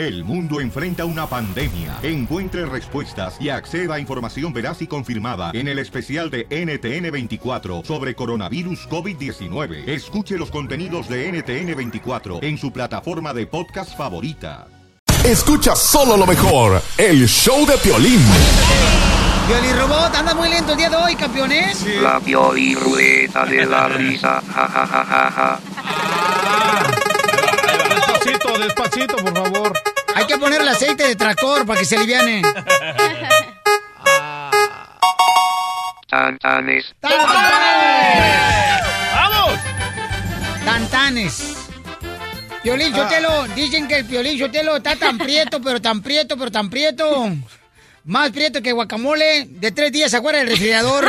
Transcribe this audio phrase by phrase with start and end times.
[0.00, 1.98] El mundo enfrenta una pandemia.
[2.02, 8.14] Encuentre respuestas y acceda a información veraz y confirmada en el especial de NTN24 sobre
[8.14, 9.86] coronavirus COVID-19.
[9.86, 14.68] Escuche los contenidos de NTN24 en su plataforma de podcast favorita.
[15.22, 18.22] Escucha solo lo mejor, el show de Piolín.
[19.48, 21.84] Pioli Robot, anda muy lento el día de hoy, campeones.
[22.00, 24.42] La Pioli Rueda de la risa.
[24.50, 25.60] Ja, ja, ja, ja, ja.
[27.90, 29.79] Despacito, despacito, por favor.
[30.30, 32.42] Hay que ponerle aceite de tractor para que se aliviane.
[36.08, 36.94] Tantanes.
[39.12, 39.58] ¡Vamos!
[40.64, 41.56] Tantanes.
[42.62, 46.70] Piolín Sotelo, dicen que el Piolín Sotelo está tan prieto, pero tan prieto, pero tan
[46.70, 47.28] prieto.
[48.04, 51.08] Más prieto que guacamole de tres días afuera del refrigerador.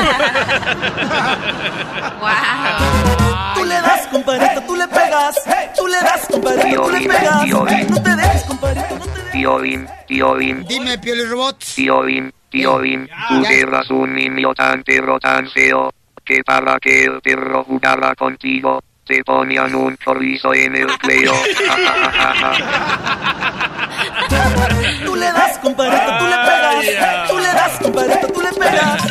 [3.56, 5.36] Tú le das, compadrito, tú le pegas.
[5.76, 7.48] Tú le das, compadrito, tú le pegas.
[7.48, 7.66] No
[8.04, 9.32] te dejes, compadrito, no te dejes.
[10.08, 11.64] Piolín, Dime, Piolín Robot.
[11.76, 13.10] Piolín, Piolín.
[13.30, 13.52] Tú Ya.
[13.52, 15.92] eras un niño tan pero tan feo
[16.24, 21.34] que para que el perro jugara contigo te ponían un chorizo en el cuello.
[25.06, 27.30] Tú le das, compadrito, tú le pegas.
[27.30, 29.04] Tú le das, compadrito, tú le pegas.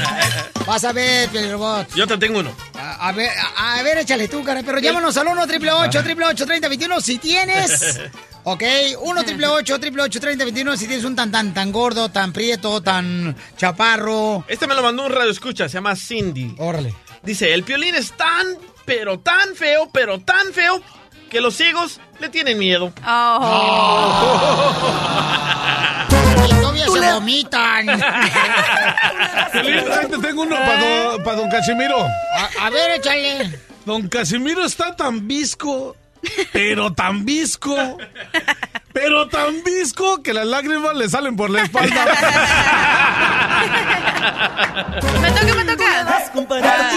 [0.70, 1.88] Vas a ver, Piolín Robot.
[1.96, 2.54] Yo te tengo uno.
[2.74, 4.62] A, a ver, a, a ver, échale tú, cara.
[4.64, 8.00] Pero llámanos al 1 888 3021 si tienes.
[8.44, 8.62] Ok,
[9.02, 14.46] 1 888 3021 si tienes un tan tan tan gordo, tan prieto, tan chaparro.
[14.48, 16.54] Este me lo mandó un radio escucha, se llama Cindy.
[16.56, 16.94] Órale.
[17.22, 18.46] Dice, el piolín es tan,
[18.86, 20.80] pero tan feo, pero tan feo,
[21.28, 22.92] que los ciegos le tienen miedo.
[26.46, 27.86] Y todavía se vomitan.
[29.52, 31.96] Piolín, ahí te tengo uno para don, pa' don Casimiro.
[32.02, 33.58] A, a ver, échale.
[33.84, 35.96] Don Casimiro está tan visco,
[36.52, 37.74] pero tan visco,
[38.92, 42.04] pero tan visco que las lágrimas le salen por la espalda.
[45.20, 46.20] Me toca, me toca.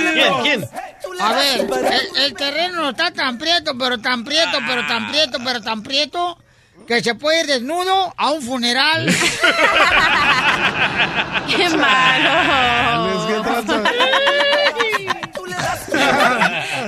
[0.02, 0.34] le ¿Quién?
[0.42, 0.70] ¿Quién?
[1.19, 1.59] A ver,
[2.16, 6.38] el, el terreno está tan prieto, pero tan prieto, pero tan prieto, pero tan prieto,
[6.88, 9.06] que se puede ir desnudo a un funeral.
[11.56, 13.23] Qué malo.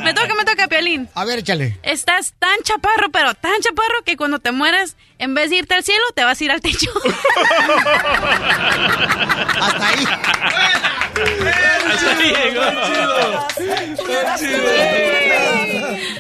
[0.04, 0.35] Me toca,
[0.76, 1.08] Piolín.
[1.14, 1.80] A ver, échale.
[1.84, 5.84] Estás tan chaparro, pero tan chaparro que cuando te mueras, en vez de irte al
[5.84, 6.92] cielo, te vas a ir al techo.
[9.62, 10.06] Hasta ahí.
[11.94, 12.62] Así llegó.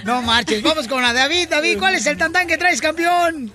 [0.05, 0.63] No marches.
[0.63, 1.49] Vamos con la David.
[1.49, 3.51] David, ¿cuál es el tantán que traes, campeón?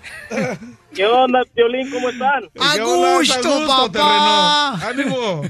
[0.95, 1.91] ¿Qué onda, Piolín?
[1.91, 2.45] ¿Cómo están?
[2.61, 4.75] A gusto, papá.
[4.87, 5.43] Ánimo.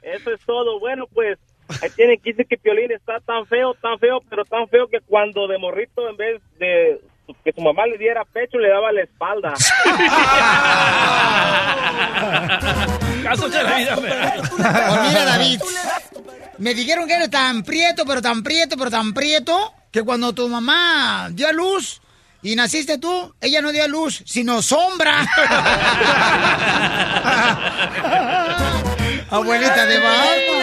[0.00, 0.80] Eso es todo.
[0.80, 1.38] Bueno, pues
[1.82, 5.00] ahí tienen que decir que Piolín está tan feo, tan feo, pero tan feo que
[5.00, 7.00] cuando de morrito, en vez de
[7.44, 9.52] que su mamá le diera pecho, le daba la espalda.
[13.22, 15.60] Caso de la vida, Pues mira, David.
[16.58, 20.48] Me dijeron que eres tan prieto, pero tan prieto, pero tan prieto, que cuando tu
[20.48, 22.00] mamá dio a luz
[22.42, 25.18] y naciste tú, ella no dio a luz, sino sombra.
[29.30, 30.57] Abuelita de Batman.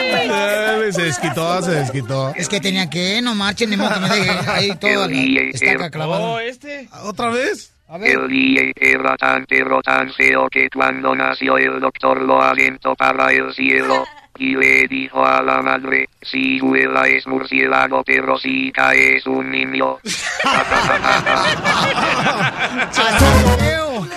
[0.91, 2.33] Se desquitó, se desquitó.
[2.35, 6.07] Es que tenía que, no marchen, ni modo que me deje ahí toda la estaca
[6.07, 6.89] Oh, este.
[7.03, 7.71] ¿Otra vez?
[7.87, 8.17] A ver.
[8.17, 13.31] El día era tan pero tan feo que cuando nació el doctor lo alentó para
[13.31, 14.03] el cielo
[14.37, 19.51] y le dijo a la madre, si vuela es murciélago pero si cae es un
[19.51, 19.99] niño.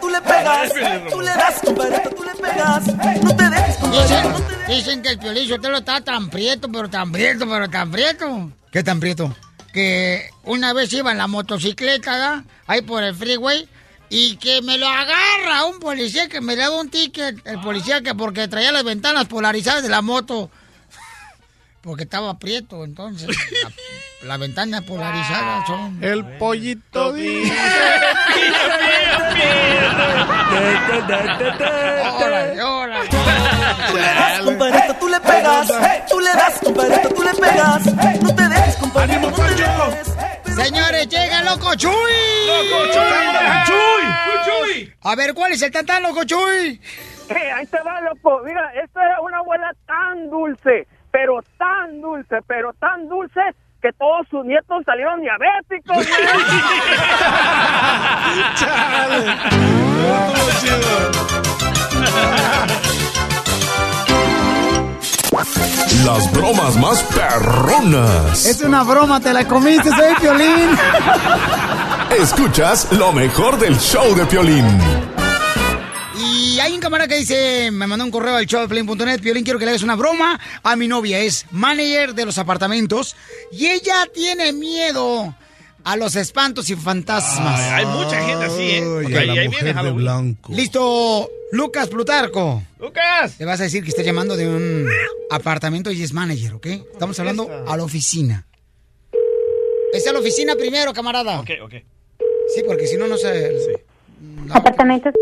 [0.00, 0.72] Tú le pegas.
[1.10, 1.74] Tú le das, tú
[2.24, 2.86] le pegas.
[3.22, 3.67] No te dejes,
[4.68, 8.52] Dicen, que el piolín Sotelo está tan prieto, pero tan prieto, pero tan prieto.
[8.70, 9.34] ¿Qué tan prieto?
[9.72, 12.44] Que una vez iba en la motocicleta, ¿da?
[12.66, 13.66] ahí por el freeway,
[14.10, 17.44] y que me lo agarra un policía que me daba un ticket.
[17.46, 20.50] El policía que porque traía las ventanas polarizadas de la moto.
[21.80, 23.28] Porque estaba prieto, entonces.
[24.22, 26.02] La, la ventana polarizada son.
[26.02, 27.12] El pollito.
[27.12, 27.52] dice.
[32.18, 33.08] Órale, órale.
[33.94, 35.68] Das, compadrito, tú le pegas.
[36.08, 37.86] Tú le das, compadrito, tú le pegas.
[38.22, 40.14] No te dejes, compadrito, ¡Ánimo, no te dejes.
[40.56, 41.92] Señores, llega Loco Chuy.
[43.64, 44.92] ¡Chuy!
[45.02, 46.80] A ver, ¿cuál es el tantán, Loco Chuy?
[47.28, 48.40] Eh, ahí te va, loco.
[48.44, 53.40] Mira, esta era una abuela tan dulce, pero tan dulce, pero tan dulce
[53.82, 55.96] que todos sus nietos salieron diabéticos.
[62.88, 63.07] güey.
[66.04, 68.44] Las bromas más perronas.
[68.44, 70.76] Es una broma, te la comiste, soy Piolín.
[72.18, 74.66] Escuchas lo mejor del show de Piolín.
[76.18, 79.64] Y hay un camarada que dice, me mandó un correo al showdeplane.net, Piolín, quiero que
[79.64, 83.14] le hagas una broma a mi novia, es manager de los apartamentos
[83.52, 85.36] y ella tiene miedo
[85.84, 87.60] a los espantos y fantasmas.
[87.72, 88.82] Hay mucha gente así, ¿eh?
[88.82, 90.52] Ay, Ok, a la y ahí mujer viene de blanco.
[90.52, 92.62] Listo, Lucas Plutarco.
[92.78, 93.36] ¡Lucas!
[93.38, 94.88] Le vas a decir que está llamando de un
[95.30, 96.66] apartamento y es manager, ¿ok?
[96.66, 98.46] Estamos hablando a la oficina.
[99.92, 101.40] Es a la oficina primero, camarada.
[101.40, 101.72] Ok, ok.
[102.54, 103.84] Sí, porque si no, no se...
[104.50, 105.12] Apartamentos.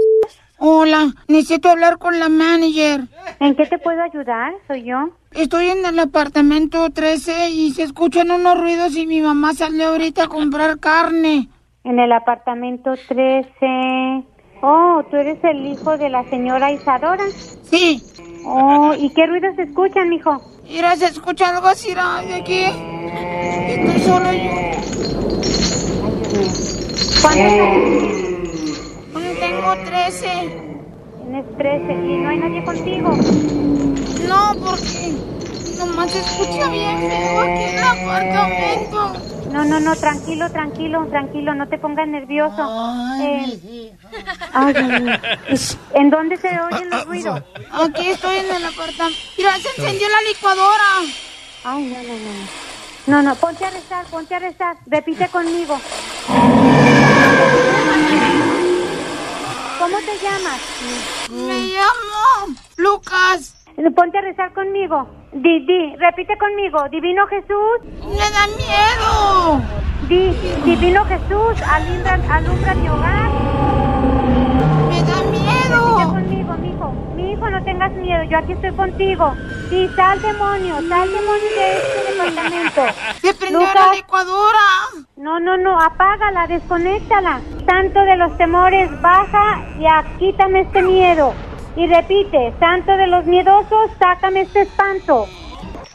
[0.58, 3.02] Hola, necesito hablar con la manager.
[3.40, 4.52] ¿En qué te puedo ayudar?
[4.66, 5.10] Soy yo.
[5.32, 10.24] Estoy en el apartamento 13 y se escuchan unos ruidos y mi mamá salió ahorita
[10.24, 11.48] a comprar carne.
[11.84, 14.24] En el apartamento 13.
[14.62, 17.24] Oh, tú eres el hijo de la señora Isadora.
[17.62, 18.02] Sí.
[18.46, 20.40] Oh, ¿y qué ruidos se escuchan, mijo?
[20.64, 22.64] Mira, se escucha algo así de aquí.
[22.64, 24.50] Estoy solo yo.
[27.22, 28.25] ¿Cuántos años Mm,
[29.66, 30.76] Tengo 13.
[31.18, 31.56] tienes?
[31.56, 31.92] 13.
[31.92, 33.10] ¿Y no hay nadie contigo?
[34.28, 35.12] No, porque
[35.78, 39.12] nomás se escucha bien feo aquí en el apartamento.
[39.50, 42.62] No, no, no, tranquilo, tranquilo, tranquilo, no te pongas nervioso.
[43.20, 43.92] Eh,
[44.52, 45.18] ay, Dios mío.
[45.94, 47.42] ¿En dónde se oyen los ruidos?
[47.72, 49.18] Aquí estoy en el apartamento.
[49.36, 50.84] Mira, se encendió la licuadora.
[51.64, 52.66] Ay, no, no, no.
[53.08, 54.76] No, no, ponte a rezar, ponte a rezar.
[54.86, 55.76] Repite conmigo.
[59.86, 60.60] ¿Cómo te llamas?
[61.30, 63.54] Me llamo Lucas.
[63.94, 65.06] Ponte a rezar conmigo.
[65.32, 66.88] Di, di, repite conmigo.
[66.90, 67.82] Divino Jesús.
[68.02, 69.62] Me da miedo.
[70.08, 70.32] Di,
[70.64, 73.30] Divino Jesús, alumbra, alumbra mi hogar.
[74.88, 75.98] Me da miedo.
[75.98, 76.45] Repite conmigo.
[77.26, 78.22] Mi hijo, no tengas miedo.
[78.24, 79.34] Yo aquí estoy contigo.
[79.68, 82.82] Di, sal demonio, sal demonio de este departamento.
[83.20, 83.96] Se prendió la Lucas.
[83.96, 84.58] licuadora.
[85.16, 87.40] No, no, no, apágala, desconéctala.
[87.68, 91.34] Santo de los temores, baja y a- quítame este miedo.
[91.74, 95.26] Y repite, Santo de los miedosos, sácame este espanto.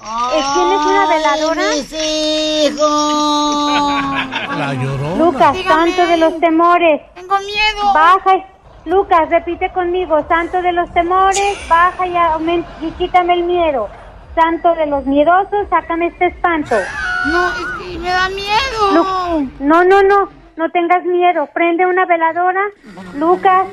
[0.01, 1.61] ¿Tienes una veladora?
[1.75, 2.81] Mis hijos.
[4.57, 5.15] La llorona.
[5.15, 5.91] Lucas, Dígame.
[5.95, 7.93] Santo de los temores, Tengo miedo.
[7.93, 8.45] baja.
[8.85, 13.87] Lucas, repite conmigo, Santo de los temores, baja y, aumenta, y quítame el miedo.
[14.35, 16.75] Santo de los miedosos, sácame este espanto.
[17.27, 17.55] No, es
[17.93, 18.91] que me da miedo.
[18.93, 21.47] Lu- no, no, no, no tengas miedo.
[21.53, 22.61] Prende una veladora.
[23.15, 23.67] Lucas.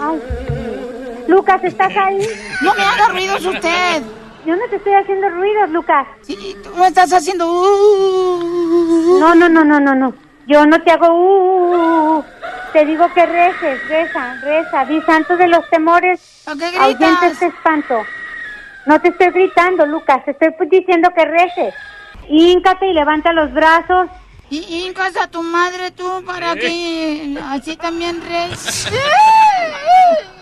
[0.00, 1.24] Ay.
[1.26, 2.20] Lucas, ¿estás ahí?
[2.62, 4.02] No me haga ruidos usted.
[4.46, 6.06] Yo no te estoy haciendo ruidos, Lucas.
[6.22, 7.46] Sí, tú me estás haciendo.
[7.50, 9.18] uh.
[9.18, 10.14] No, no, no, no, no, no.
[10.48, 12.24] Yo no te hago uh, uh, uh.
[12.72, 14.84] Te digo que reces, reza, reza.
[14.86, 16.48] Di santo de los temores.
[16.48, 18.02] ¿A qué Ahuyenta este espanto.
[18.86, 20.24] No te estoy gritando, Lucas.
[20.24, 21.74] Te estoy diciendo que reces.
[22.28, 24.08] Híncate y levanta los brazos.
[24.50, 28.88] Y hincas a tu madre tú para que así también res.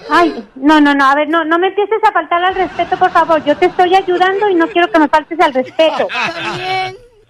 [0.08, 3.10] Ay, no, no, no, a ver, no, no me empieces a faltar al respeto, por
[3.10, 3.42] favor.
[3.44, 6.06] Yo te estoy ayudando y no quiero que me faltes al respeto.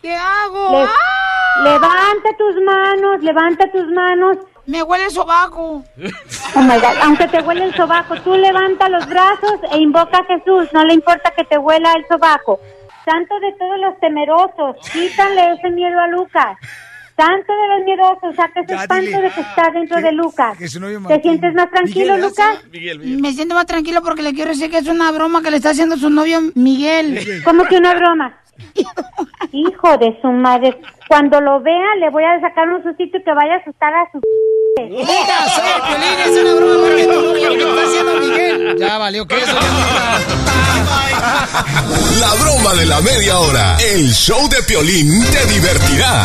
[0.03, 0.73] ¿Qué hago?
[0.73, 1.46] Le- ¡Ah!
[1.65, 4.39] Levanta tus manos, levanta tus manos.
[4.67, 5.85] Me huele el sobaco.
[6.55, 10.25] Oh my God, aunque te huele el sobaco, tú levanta los brazos e invoca a
[10.25, 10.69] Jesús.
[10.73, 12.61] No le importa que te huela el sobaco.
[13.05, 16.59] Santo de todos los temerosos, quítale ese miedo a Lucas.
[17.17, 20.59] Santo de los miedosos, saca ese espanto de que está dentro de Lucas.
[20.59, 22.65] que ¿Te sientes más tranquilo, Miguel, Lucas?
[22.71, 23.21] Miguel, Miguel.
[23.23, 25.71] Me siento más tranquilo porque le quiero decir que es una broma que le está
[25.71, 27.43] haciendo su novio Miguel.
[27.45, 28.37] ¿Cómo que una broma?
[29.53, 30.81] Hijo de su madre.
[31.09, 34.11] Cuando lo vea, le voy a sacar un sustito y que vaya a asustar a
[34.11, 34.21] su...
[34.79, 38.77] Mira, soy Piolín, es una broma porque tu novio lo que está haciendo Miguel.
[38.79, 39.57] Ya valió que eso.
[42.21, 43.77] La broma de la media hora.
[43.79, 46.25] El show de Piolín te divertirá.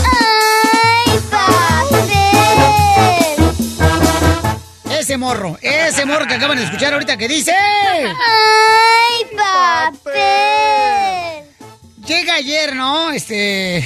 [4.90, 7.54] Ese morro, ese morro que acaban de escuchar ahorita que dice.
[7.54, 11.31] ¡Ay, papel!
[12.08, 13.12] Llega ayer, ¿no?
[13.12, 13.84] Este.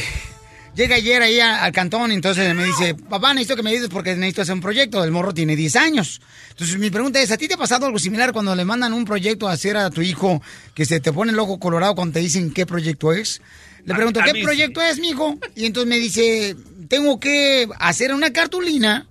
[0.76, 4.14] Llega ayer ahí a- al cantón, entonces me dice, papá, necesito que me ayudes porque
[4.16, 5.04] necesito hacer un proyecto.
[5.06, 6.22] El morro tiene 10 años.
[6.50, 9.06] Entonces mi pregunta es, ¿a ti te ha pasado algo similar cuando le mandan un
[9.06, 10.42] proyecto a hacer a tu hijo
[10.74, 13.42] que se te pone el ojo colorado cuando te dicen qué proyecto es?
[13.86, 14.44] Le A- pregunto, a ¿qué mí sí.
[14.46, 15.38] proyecto es, mijo?
[15.56, 16.58] Y entonces me dice,
[16.90, 19.08] tengo que hacer una cartulina.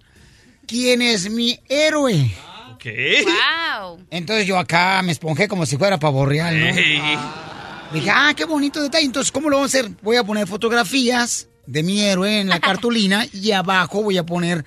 [0.66, 2.30] ¿Quién es mi héroe?
[2.78, 3.24] ¿Qué?
[3.24, 4.00] Wow.
[4.10, 7.53] Entonces yo acá me esponjé como si fuera pavo real, ¿no?
[7.94, 9.06] Dije, ah, qué bonito detalle.
[9.06, 9.90] Entonces, ¿cómo lo vamos a hacer?
[10.02, 14.64] Voy a poner fotografías de mi héroe en la cartulina y abajo voy a poner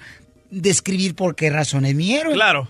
[0.50, 2.34] describir por qué razón es mi héroe.
[2.34, 2.69] Claro.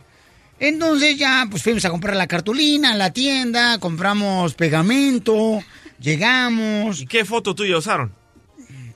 [0.60, 5.64] Entonces ya, pues fuimos a comprar la cartulina en la tienda, compramos pegamento,
[6.00, 7.02] llegamos.
[7.02, 8.12] ¿Y qué foto tuya usaron?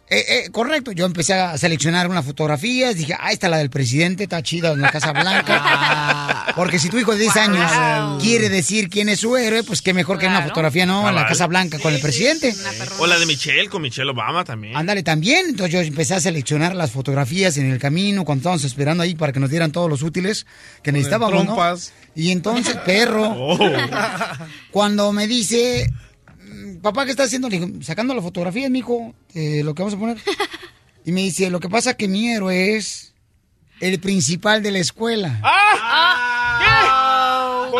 [0.09, 3.69] Eh, eh, correcto, yo empecé a seleccionar unas fotografías, dije, ah, esta es la del
[3.69, 6.27] presidente, está chida en la Casa Blanca.
[6.55, 7.71] Porque si tu hijo de 10 años
[8.21, 11.07] quiere decir quién es su héroe, pues qué mejor que una fotografía, ¿no?
[11.07, 11.25] En la.
[11.27, 12.53] Casa Blanca con el presidente.
[12.99, 14.75] O la de Michelle, con Michelle Obama también.
[14.75, 15.45] Ándale, también.
[15.49, 19.31] Entonces yo empecé a seleccionar las fotografías en el camino cuando estábamos esperando ahí para
[19.31, 20.45] que nos dieran todos los útiles
[20.83, 21.55] que necesitábamos, ¿no?
[22.15, 23.57] Y entonces, perro, Oh.
[24.71, 25.89] cuando me dice,
[26.43, 27.47] "Mm, papá, ¿qué estás haciendo?
[27.49, 30.17] Le digo, sacando las fotografías, mijo, de lo que vamos a poner.
[31.05, 33.13] Y me dice, lo que pasa que mi héroe es
[33.79, 35.39] el principal de la escuela.
[35.43, 36.30] ¡Ah!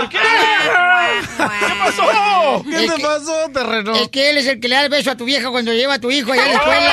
[0.10, 0.17] ¿Qué?
[0.17, 1.65] ¿Por qué?
[1.67, 2.63] ¿Qué pasó?
[2.63, 3.96] ¿Qué te pasó, terreno?
[3.96, 5.96] Es que él es el que le da el beso a tu vieja cuando lleva
[5.96, 6.91] a tu hijo allá a la escuela.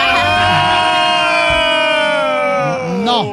[3.05, 3.25] No,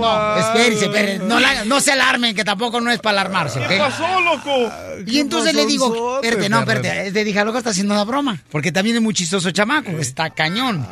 [0.00, 1.24] no, espérense, espérense.
[1.26, 3.68] No, la- no se alarmen, que tampoco no es para alarmarse, ¿ok?
[3.68, 4.70] ¿Qué pasó, loco?
[5.06, 8.38] Y entonces le digo, espérate, no, espérate, le dije, loco, está haciendo una broma.
[8.50, 10.86] Porque también es muy chistoso el chamaco, está cañón.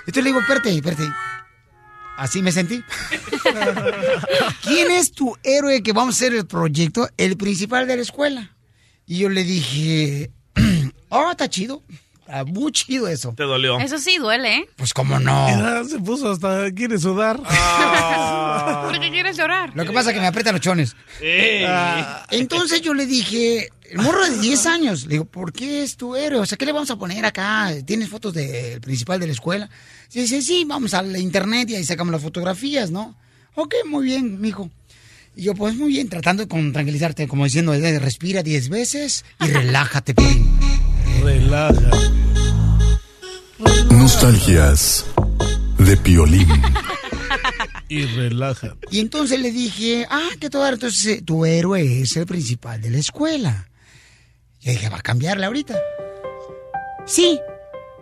[0.00, 1.02] Entonces le digo, espérate, espérate.
[2.16, 2.82] Así me sentí.
[4.62, 7.08] ¿Quién es tu héroe que vamos a hacer el proyecto?
[7.16, 8.56] El principal de la escuela.
[9.06, 10.30] Y yo le dije,
[11.08, 11.82] oh, está chido.
[12.20, 13.34] Está muy chido eso.
[13.36, 13.78] Te dolió.
[13.80, 14.68] Eso sí duele, ¿eh?
[14.76, 15.48] Pues cómo no.
[15.48, 17.36] Mira, se puso hasta quiere sudar.
[18.82, 19.72] ¿Por qué quieres llorar?
[19.74, 20.96] Lo que pasa es que me aprietan los chones.
[21.20, 21.64] Ey.
[21.66, 25.98] Ah, entonces yo le dije, el morro de 10 años, le digo, ¿por qué es
[25.98, 26.40] tu héroe?
[26.40, 27.70] O sea, ¿qué le vamos a poner acá?
[27.84, 29.68] ¿Tienes fotos del principal de la escuela?
[30.08, 33.14] Sí, dice, sí, vamos al internet y ahí sacamos las fotografías, ¿no?
[33.54, 34.70] Ok, muy bien, mijo.
[35.36, 39.48] Y yo, pues muy bien, tratando con tranquilizarte, como diciendo, eh, respira 10 veces y
[39.48, 40.58] relájate, Piolín.
[41.22, 41.90] Relaja.
[43.90, 45.04] Nostalgias
[45.76, 46.48] de Piolín.
[47.90, 48.74] Y relaja.
[48.90, 52.88] Y entonces le dije, ah, que todo, entonces eh, tu héroe es el principal de
[52.88, 53.68] la escuela.
[54.62, 55.76] Y dije, va a cambiarle ahorita.
[57.06, 57.40] Sí.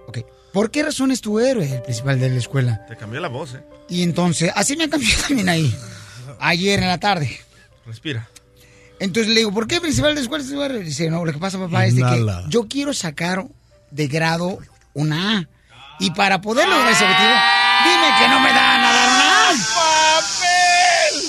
[0.07, 0.19] Ok.
[0.53, 2.85] ¿Por qué razón es tu héroe el principal de la escuela?
[2.87, 3.63] Te cambió la voz, ¿eh?
[3.89, 5.75] Y entonces, así me cambió también ahí.
[6.39, 7.41] Ayer en la tarde.
[7.87, 8.29] Respira.
[8.99, 10.81] Entonces le digo, ¿por qué el principal de la escuela es tu héroe?
[10.81, 13.47] Dice, no, lo que pasa, papá, es de que yo quiero sacar
[13.91, 14.59] de grado
[14.93, 15.49] una A.
[15.99, 17.31] Y para poder lograr ese objetivo,
[17.85, 20.21] dime que no me dan a dar una A.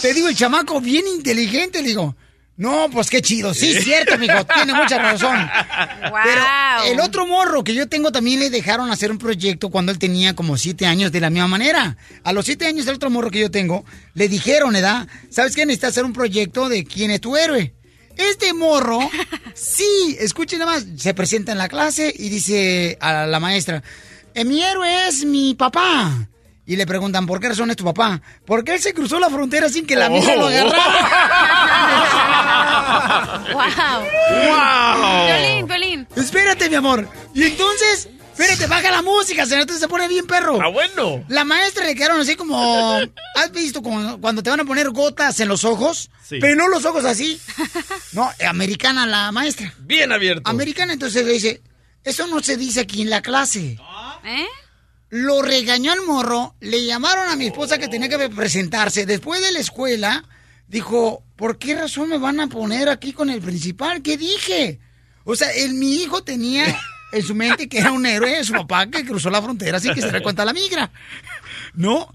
[0.01, 2.15] Te digo, el chamaco bien inteligente, le digo.
[2.61, 3.55] No, pues qué chido.
[3.55, 4.45] Sí, cierto, mijo.
[4.45, 5.35] Tiene mucha razón.
[6.23, 6.43] Pero
[6.93, 10.35] el otro morro que yo tengo también le dejaron hacer un proyecto cuando él tenía
[10.35, 11.97] como siete años de la misma manera.
[12.23, 15.07] A los siete años el otro morro que yo tengo le dijeron, ¿edad?
[15.31, 15.65] ¿Sabes qué?
[15.65, 17.73] Necesitas hacer un proyecto de quién es tu héroe.
[18.15, 18.99] Este morro,
[19.55, 23.81] sí, escuchen nada más, se presenta en la clase y dice a la maestra,
[24.35, 26.27] "Eh, mi héroe es mi papá.
[26.71, 28.21] Y le preguntan, ¿por qué razón es tu papá?
[28.45, 30.73] Porque él se cruzó la frontera sin que la misa lo agarrara.
[33.51, 34.07] ¡Wow!
[34.47, 35.25] ¡Wow!
[35.25, 36.07] Violín, violín.
[36.15, 37.09] Espérate, mi amor.
[37.33, 39.63] Y entonces, espérate, baja la música, señor.
[39.63, 40.61] Entonces se pone bien perro.
[40.61, 41.25] ¡Ah, bueno!
[41.27, 43.01] La maestra le quedaron así como.
[43.35, 46.09] ¿Has visto cuando te van a poner gotas en los ojos?
[46.23, 46.37] Sí.
[46.39, 47.37] Pero no los ojos así.
[48.13, 49.73] No, americana la maestra.
[49.79, 50.49] Bien abierto.
[50.49, 51.61] Americana, entonces le dice:
[52.05, 53.77] Eso no se dice aquí en la clase.
[54.23, 54.47] ¿Eh?
[55.11, 59.05] Lo regañó al morro, le llamaron a mi esposa que tenía que presentarse.
[59.05, 60.23] Después de la escuela,
[60.67, 64.01] dijo, ¿por qué razón me van a poner aquí con el principal?
[64.01, 64.79] ¿Qué dije?
[65.25, 66.63] O sea, el, mi hijo tenía
[67.11, 69.93] en su mente que era un héroe de su papá que cruzó la frontera sin
[69.93, 70.91] que se dé cuenta la migra.
[71.73, 72.13] ¿No?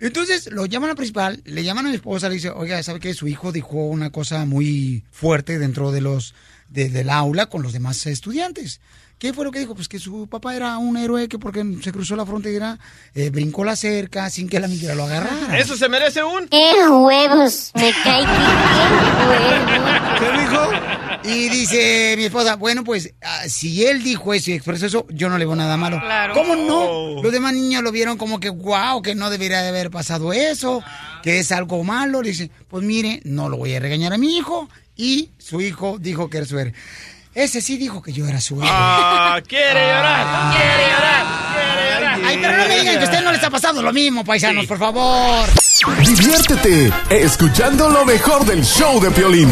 [0.00, 3.12] Entonces lo llaman al principal, le llaman a mi esposa, le dice, oiga, ¿sabe qué?
[3.14, 6.34] Su hijo dijo una cosa muy fuerte dentro de los,
[6.68, 8.80] de- del aula con los demás estudiantes.
[9.18, 9.74] ¿Qué fue lo que dijo?
[9.74, 12.78] Pues que su papá era un héroe que porque se cruzó la frontera,
[13.14, 15.58] eh, brincó la cerca sin que la migra lo agarrara.
[15.58, 16.46] Eso se merece un.
[16.46, 17.72] ¡Qué huevos!
[17.74, 20.70] Me cae que ¿Qué dijo?
[21.24, 25.28] Y dice mi esposa, bueno, pues ah, si él dijo eso y expresó eso, yo
[25.28, 25.98] no le veo nada malo.
[26.00, 26.34] Claro.
[26.34, 27.20] ¿Cómo no?
[27.20, 30.80] Los demás niños lo vieron como que, wow, que no debería de haber pasado eso,
[31.24, 32.22] que es algo malo.
[32.22, 34.68] Le dice, pues mire, no lo voy a regañar a mi hijo.
[34.96, 36.74] Y su hijo dijo que era su héroe.
[37.38, 38.68] Ese sí dijo que yo era su héroe.
[38.68, 39.40] ¡Ah!
[39.46, 40.56] ¡Quiere llorar!
[40.56, 41.26] ¡Quiere llorar!
[41.54, 42.20] ¡Quiere llorar!
[42.24, 44.66] Ay, pero no me digan que a usted no le está pasando lo mismo, paisanos,
[44.66, 45.48] por favor.
[46.04, 49.48] Diviértete escuchando lo mejor del show de Piolín.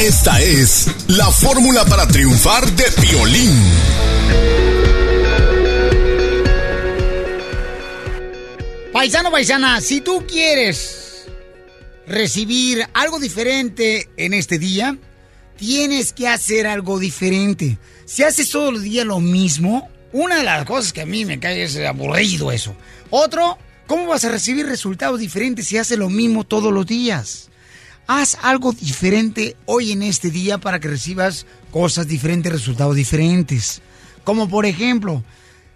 [0.00, 3.64] Esta es la fórmula para triunfar de Piolín.
[8.92, 11.26] Paisano, paisana, si tú quieres
[12.06, 14.96] recibir algo diferente en este día,
[15.56, 17.78] tienes que hacer algo diferente.
[18.04, 21.40] Si haces todos los días lo mismo, una de las cosas que a mí me
[21.40, 22.74] cae es aburrido eso.
[23.10, 27.48] Otro, ¿cómo vas a recibir resultados diferentes si haces lo mismo todos los días?
[28.06, 33.82] Haz algo diferente hoy en este día para que recibas cosas diferentes, resultados diferentes.
[34.22, 35.24] Como por ejemplo,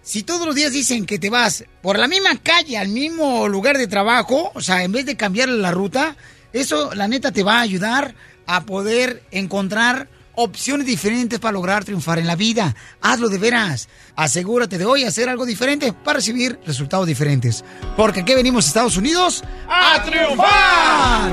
[0.02, 3.76] si todos los días dicen que te vas por la misma calle, al mismo lugar
[3.78, 6.16] de trabajo, o sea, en vez de cambiar la ruta,
[6.52, 8.14] eso la neta te va a ayudar
[8.50, 12.74] a poder encontrar opciones diferentes para lograr triunfar en la vida.
[13.00, 13.88] Hazlo de veras.
[14.16, 17.64] Asegúrate de hoy hacer algo diferente para recibir resultados diferentes.
[17.96, 21.30] Porque aquí venimos a Estados Unidos ¡A triunfar!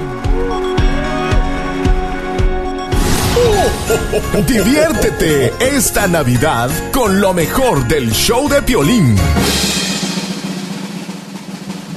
[4.47, 9.15] Diviértete esta Navidad con lo mejor del show de Piolín.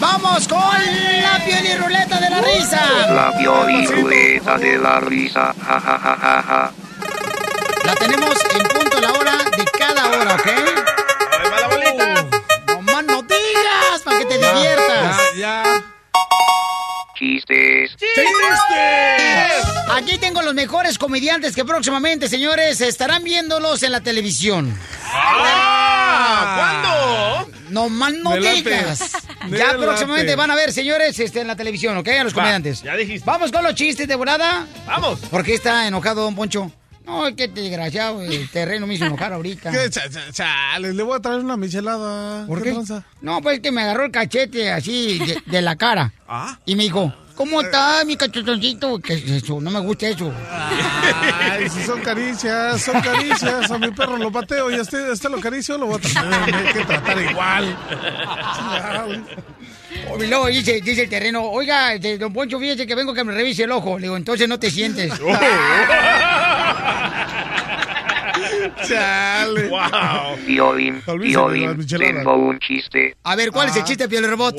[0.00, 2.80] ¡Vamos con la piel y ruleta de la risa!
[3.10, 5.54] La pioliruleta de la risa.
[5.66, 6.72] Ja, ja, ja, ja, ja.
[7.84, 10.46] La tenemos en punto a la hora de cada hora, ¿ok?
[11.60, 12.26] la bolita!
[12.66, 14.02] ¡No más no digas!
[14.04, 15.16] ¡Para que te diviertas!
[15.36, 15.84] Ya, ya.
[17.14, 17.96] Chistes.
[19.92, 24.74] Aquí tengo los mejores comediantes que próximamente, señores, estarán viéndolos en la televisión.
[25.12, 26.80] ¡Ah!
[27.42, 27.60] ¿Cuándo?
[27.68, 29.19] No más no digas.
[29.48, 32.08] Ya próximamente van a ver, señores, este, en la televisión, ¿ok?
[32.08, 32.82] A los Va, comediantes.
[32.82, 33.24] ya dijiste.
[33.24, 34.66] Vamos con los chistes de volada.
[34.86, 35.20] ¡Vamos!
[35.20, 36.70] ¿Por qué está enojado, don Poncho?
[37.06, 39.70] No, que desgraciado, el terreno me hizo enojar ahorita.
[39.70, 39.88] ¿Qué?
[39.90, 42.46] Cha- cha- Chale, le voy a traer una michelada.
[42.46, 42.76] ¿Por qué?
[43.22, 46.12] No, pues que me agarró el cachete así de, de la cara.
[46.28, 46.58] ¿Ah?
[46.66, 48.98] Y me dijo, ¿cómo está mi cachetoncito?
[48.98, 49.60] ¿Qué es eso?
[49.60, 50.32] No me gusta eso.
[50.50, 53.70] Ay, si son caricias, son caricias.
[53.70, 56.00] A mi perro lo pateo y a este, a este lo acaricio, lo voy a
[56.00, 57.76] tratar, hay que tratar igual.
[60.20, 63.32] Y luego dice, dice el terreno, oiga, este, don Poncho, fíjese que vengo que me
[63.32, 63.98] revise el ojo.
[63.98, 65.12] Le digo, entonces no te sientes.
[68.86, 69.68] Chale.
[69.68, 70.36] ¡Wow!
[70.46, 73.16] Piolín, Piolín, tengo un chiste.
[73.24, 74.56] A ver, ¿cuál es el chiste, Piel Robot?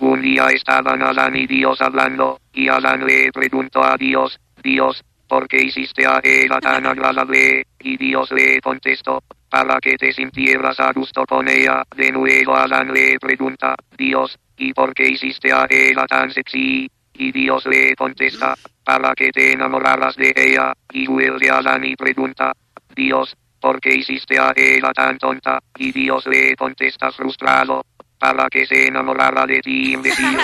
[0.00, 5.46] Un día estaban Adán y Dios hablando, y Adán le preguntó a Dios, Dios, ¿por
[5.48, 7.66] qué hiciste a Eva tan agradable?
[7.80, 11.84] Y Dios le contestó, para que te sintieras a gusto con ella.
[11.96, 16.90] De nuevo Adán le pregunta, Dios, ¿y por qué hiciste a Eva tan sexy?
[17.14, 20.72] Y Dios le contesta, para que te enamoraras de ella.
[20.90, 22.52] Y vuelve Adán y pregunta,
[22.94, 25.60] Dios, ¿por qué hiciste a Eva tan tonta?
[25.76, 27.84] Y Dios le contesta frustrado,
[28.22, 30.38] para que se enamorara de ti, imbécil.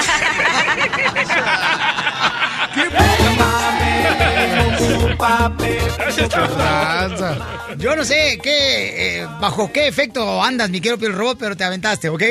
[7.78, 11.62] Yo no sé qué, eh, bajo qué efecto andas, mi querido Piel Robot, pero te
[11.62, 12.22] aventaste, ¿ok?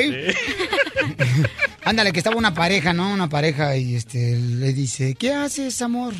[1.84, 3.10] Ándale, que estaba una pareja, ¿no?
[3.10, 6.12] Una pareja y este le dice, ¿qué haces, amor?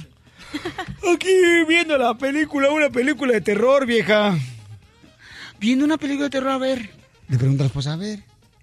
[1.14, 1.35] Aquí
[1.69, 4.38] viendo la película, una película de terror, vieja.
[5.61, 6.88] Viendo una película de terror, a ver.
[7.29, 8.21] Le pregunta a la esposa, a ver.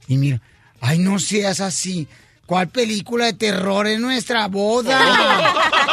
[0.07, 0.41] Y mira,
[0.81, 2.07] ay, no seas así.
[2.45, 4.99] ¿Cuál película de terror en nuestra boda?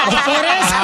[0.06, 0.76] ¿O por eso?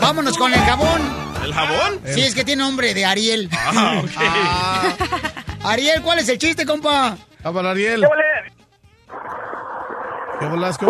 [0.00, 1.02] Vámonos con el jabón.
[1.44, 2.00] ¿El jabón?
[2.06, 3.50] Sí, es que tiene nombre de Ariel.
[3.52, 4.10] Ah, ok.
[4.16, 4.94] Ah.
[5.64, 7.18] Ariel, ¿cuál es el chiste, compa?
[7.44, 8.06] Ah, para Ariel.
[10.40, 10.86] ¿Qué bolas, qué.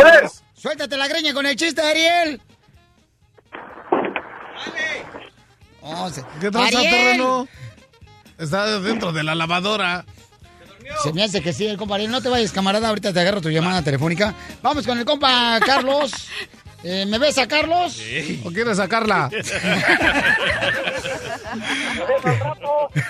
[0.55, 2.41] Suéltate la greña con el chiste, Ariel.
[5.83, 6.83] Oh, se- ¿Qué Ariel.
[6.83, 7.49] terreno?
[8.39, 10.05] Está dentro de la lavadora.
[11.03, 12.11] Se me hace que sí, el compa Ariel.
[12.11, 12.89] No te vayas, camarada.
[12.89, 14.35] Ahorita te agarro tu llamada telefónica.
[14.63, 16.13] Vamos con el compa Carlos.
[16.85, 18.03] Eh, ¿Me ves a Carlos?
[18.45, 19.31] ¿O quieres sacarla?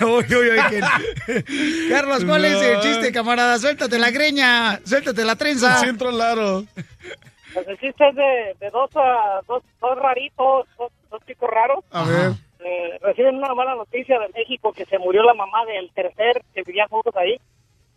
[0.01, 3.57] Uy, uy, uy, que- Carlos, ¿cuál es el chiste, camarada?
[3.57, 5.79] Suéltate la greña, suéltate la trenza.
[5.79, 6.65] Sí, entró el aro.
[7.53, 8.89] Pues el chiste es de, de dos,
[9.47, 11.83] dos, dos raritos, dos, dos chicos raros.
[11.91, 12.33] A ver.
[12.65, 16.63] Eh, reciben una mala noticia de México que se murió la mamá del tercer que
[16.63, 17.37] vivían juntos ahí.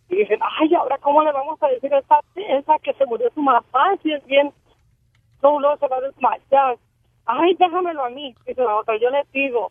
[0.09, 3.31] Y dicen, ay, ahora cómo le vamos a decir a esa, esa que se murió
[3.35, 3.65] su mamá,
[4.03, 4.53] si es bien,
[5.41, 6.77] se va a desmayar.
[7.27, 9.71] Ay, déjamelo a mí, dice la otra, yo le pido.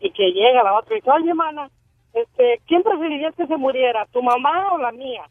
[0.00, 1.70] Y que llega la otra y dice, oye, hermana,
[2.12, 5.24] este, ¿quién preferirías que se muriera, tu mamá o la mía?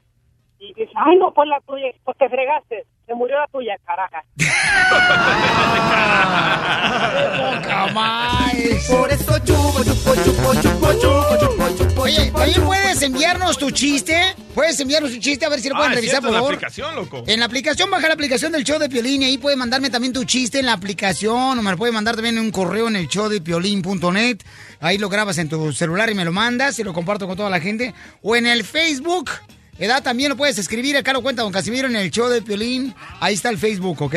[0.63, 4.23] Y dice, ay, no, pues la tuya, pues te fregaste, se murió la tuya, caraja.
[8.89, 12.01] Por eso chupo, chupo, chupo, chupo, chupo, chupo, chupo.
[12.03, 14.15] Oye, también puedes enviarnos tu chiste.
[14.53, 16.33] Puedes enviarnos tu chiste a ver si lo Ah, pueden es revisar, cierto, por en
[16.33, 16.53] la favor.
[16.53, 17.23] aplicación, loco.
[17.27, 20.13] En la aplicación, baja la aplicación del show de Piolín y ahí puedes mandarme también
[20.13, 22.95] tu chiste en la aplicación o me lo puedes mandar también en un correo en
[22.95, 24.37] el show de piolín.net.
[24.79, 27.49] Ahí lo grabas en tu celular y me lo mandas y lo comparto con toda
[27.49, 27.93] la gente.
[28.21, 29.29] O en el Facebook,
[29.77, 30.03] ¿verdad?
[30.03, 30.97] También lo puedes escribir.
[30.97, 32.93] Acá lo cuenta Don Casimiro en el show de Piolín.
[33.19, 34.15] Ahí está el Facebook, ¿ok?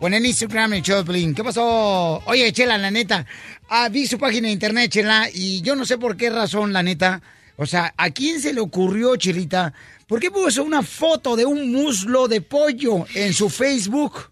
[0.00, 1.34] O en Instagram, el show de Piolín.
[1.34, 2.22] ¿Qué pasó?
[2.26, 3.26] Oye, Chela, la neta.
[3.68, 6.82] Ah, vi su página de internet, Chela, y yo no sé por qué razón, la
[6.82, 7.20] neta.
[7.56, 9.72] O sea, ¿a quién se le ocurrió, Chelita?
[10.06, 14.30] ¿Por qué puso una foto de un muslo de pollo en su Facebook?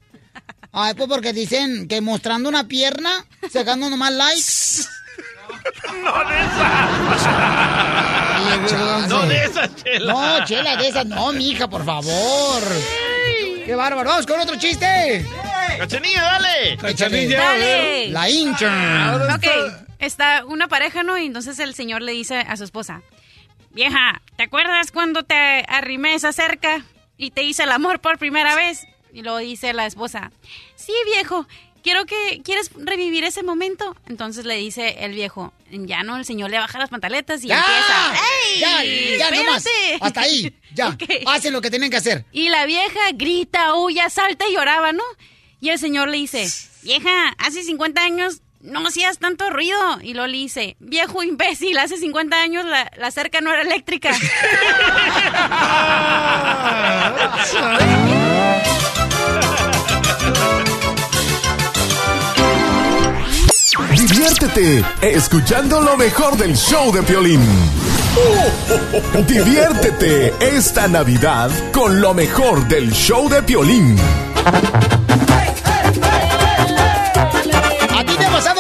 [0.73, 3.11] Ay, pues porque dicen que mostrando una pierna,
[3.53, 4.89] sacando nomás likes.
[6.03, 6.37] No de
[9.09, 10.13] No de esas, Chela.
[10.13, 12.63] No, chela, de esas no, mija, por favor.
[13.65, 14.09] ¡Qué bárbaro!
[14.09, 15.27] ¡Vamos con otro chiste!
[15.79, 16.77] Cachanilla, dale.
[16.77, 18.09] Cachanilla, Dale.
[18.11, 19.31] La intern.
[19.33, 19.47] Ok,
[19.99, 21.19] está una pareja, ¿no?
[21.19, 23.03] Y entonces el señor le dice a su esposa,
[23.71, 26.85] vieja, ¿te acuerdas cuando te arrimé esa cerca
[27.17, 28.87] y te hice el amor por primera vez?
[29.13, 30.31] Y luego dice la esposa,
[30.77, 31.47] sí, viejo,
[31.87, 33.95] quiero que, ¿quieres revivir ese momento?
[34.09, 37.61] Entonces le dice el viejo, ya no, el señor le baja las pantaletas y ¡Ya!
[37.61, 39.17] empieza, ¡Ey!
[39.19, 39.65] Ya, ya, nomás.
[39.65, 40.05] espérate".
[40.05, 40.53] Hasta ahí.
[40.75, 40.97] Ya.
[41.29, 42.25] Hacen lo que tienen que hacer.
[42.33, 45.05] Y la vieja grita, huya, salta y lloraba, ¿no?
[45.61, 46.51] Y el señor le dice,
[46.83, 50.01] vieja, hace 50 años no hacías tanto ruido.
[50.03, 54.11] Y luego le dice, viejo imbécil, hace 50 años la, la cerca no era eléctrica.
[63.79, 67.41] Diviértete escuchando lo mejor del show de Piolín.
[69.27, 73.97] Diviértete esta Navidad con lo mejor del show de Piolín.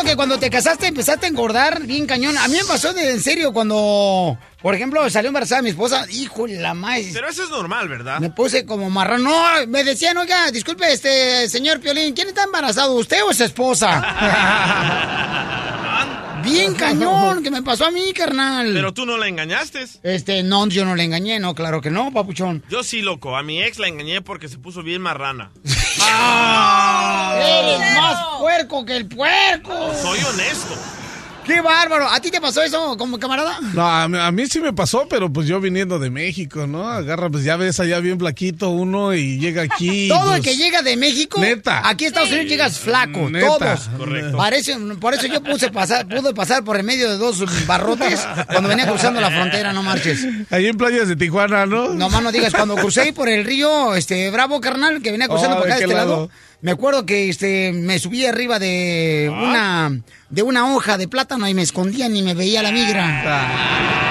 [0.06, 2.38] Que cuando te casaste empezaste a engordar bien cañón?
[2.38, 6.06] A mí me pasó de, en serio cuando, por ejemplo, salió embarazada mi esposa.
[6.10, 7.00] Hijo la más.
[7.12, 8.20] Pero eso es normal, ¿verdad?
[8.20, 9.24] Me puse como marrano.
[9.28, 12.94] No, me decían, oiga, disculpe, este señor Piolín, ¿quién está embarazado?
[12.94, 14.04] ¿Usted o su esposa?
[16.44, 18.70] Bien cañón, que me pasó a mí, carnal.
[18.72, 19.84] Pero tú no la engañaste.
[20.04, 22.62] Este, no, yo no le engañé, no, claro que no, papuchón.
[22.68, 23.36] Yo sí, loco.
[23.36, 25.50] A mi ex la engañé porque se puso bien marrana.
[27.38, 29.72] Eres más puerco que el puerco.
[30.00, 30.74] Soy honesto.
[31.46, 32.08] ¡Qué bárbaro!
[32.08, 33.58] ¿A ti te pasó eso como camarada?
[33.74, 36.88] No, a mí, a mí sí me pasó, pero pues yo viniendo de México, ¿no?
[36.88, 40.08] Agarra, pues ya ves allá bien flaquito uno y llega aquí.
[40.08, 41.88] Todo el pues, que llega de México, Neta.
[41.88, 43.46] aquí a Estados Unidos llegas flaco, Neta.
[43.46, 43.80] todos.
[43.96, 44.36] Correcto.
[44.36, 48.68] Parece, por eso yo puse pasar, pude pasar por el medio de dos barrotes cuando
[48.68, 50.26] venía cruzando la frontera, no marches.
[50.50, 51.90] Ahí en playas de Tijuana, ¿no?
[51.94, 55.28] No más no digas, cuando crucé ahí por el río, este, Bravo, carnal, que venía
[55.28, 56.10] cruzando Oh, por acá ¿de este lado.
[56.10, 56.30] lado?
[56.62, 59.42] Me acuerdo que este me subí arriba de Ah.
[59.90, 64.06] una de una hoja de plátano y me escondía ni me veía la migra.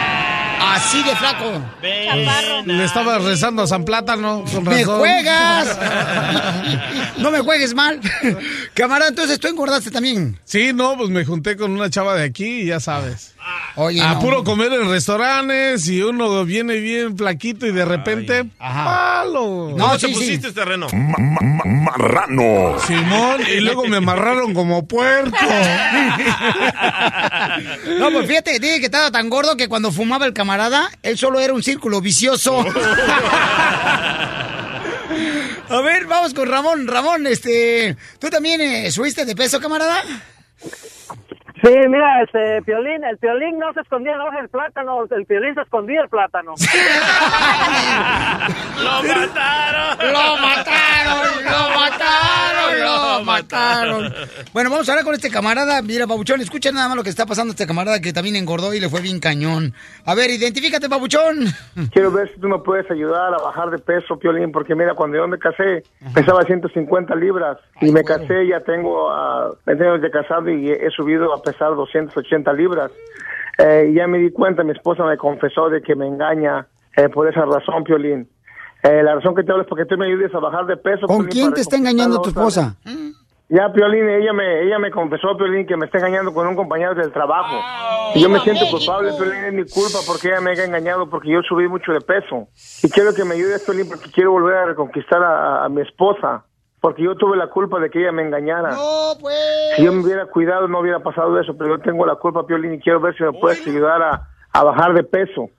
[0.76, 1.62] Así de flaco.
[1.82, 4.44] Le estaba rezando a San Plátano.
[4.52, 5.00] Con ¡Me razón.
[5.00, 5.78] juegas!
[7.18, 8.00] no me juegues mal.
[8.74, 10.38] Camarada, entonces tú engordaste también.
[10.44, 13.35] Sí, no, pues me junté con una chava de aquí y ya sabes.
[13.76, 14.20] Oye, a no.
[14.22, 19.72] puro comer en restaurantes y uno viene bien flaquito y de repente, palo.
[19.78, 20.88] ¿Cómo te pusiste terreno?
[20.94, 22.80] Marrano.
[22.80, 25.36] Simón, y luego me amarraron como puerco.
[28.00, 31.40] No, pues fíjate, dije que estaba tan gordo que cuando fumaba el camarada, él solo
[31.40, 32.66] era un círculo vicioso.
[35.70, 36.88] A ver, vamos con Ramón.
[36.88, 40.04] Ramón, este, ¿tú también eh, subiste de peso, camarada?
[41.66, 45.26] Sí, mira, este, Piolín, el Piolín no se escondía en la hoja del plátano, el
[45.26, 46.54] Piolín se escondía el plátano.
[48.84, 49.98] ¡Lo mataron!
[50.14, 51.44] ¡Lo mataron!
[51.44, 52.82] ¡Lo mataron!
[52.82, 54.14] ¡Lo mataron!
[54.54, 55.82] Bueno, vamos a hablar con este camarada.
[55.82, 58.72] Mira, Pabuchón, escucha nada más lo que está pasando a este camarada que también engordó
[58.76, 59.74] y le fue bien cañón.
[60.06, 61.48] A ver, identifícate, Pabuchón.
[61.92, 65.18] Quiero ver si tú me puedes ayudar a bajar de peso, Piolín, porque mira, cuando
[65.18, 65.82] yo me casé,
[66.14, 70.92] pesaba 150 libras y me casé, ya tengo uh, 20 años de casado y he
[70.92, 72.92] subido a pesar 280 libras.
[73.58, 77.10] Eh, y ya me di cuenta, mi esposa me confesó de que me engaña eh,
[77.10, 78.28] por esa razón, Piolín.
[78.84, 81.08] Eh, la razón que te hablo es porque tú me ayudes a bajar de peso.
[81.08, 82.76] ¿Con Piolín, quién te está engañando tu esposa?
[83.48, 86.96] Ya, Piolín, ella me, ella me confesó, Piolín, que me está engañando con un compañero
[86.96, 87.56] del trabajo.
[88.16, 91.30] y yo me siento culpable, Piolín, es mi culpa porque ella me ha engañado porque
[91.30, 92.48] yo subí mucho de peso.
[92.84, 96.44] Y quiero que me ayudes, Piolín, porque quiero volver a reconquistar a, a mi esposa.
[96.86, 98.70] Porque yo tuve la culpa de que ella me engañara.
[98.70, 99.36] No, pues.
[99.76, 102.76] Si yo me hubiera cuidado, no hubiera pasado eso, pero yo tengo la culpa, Piolín,
[102.76, 105.50] y quiero ver si me puedes ayudar a, a bajar de peso.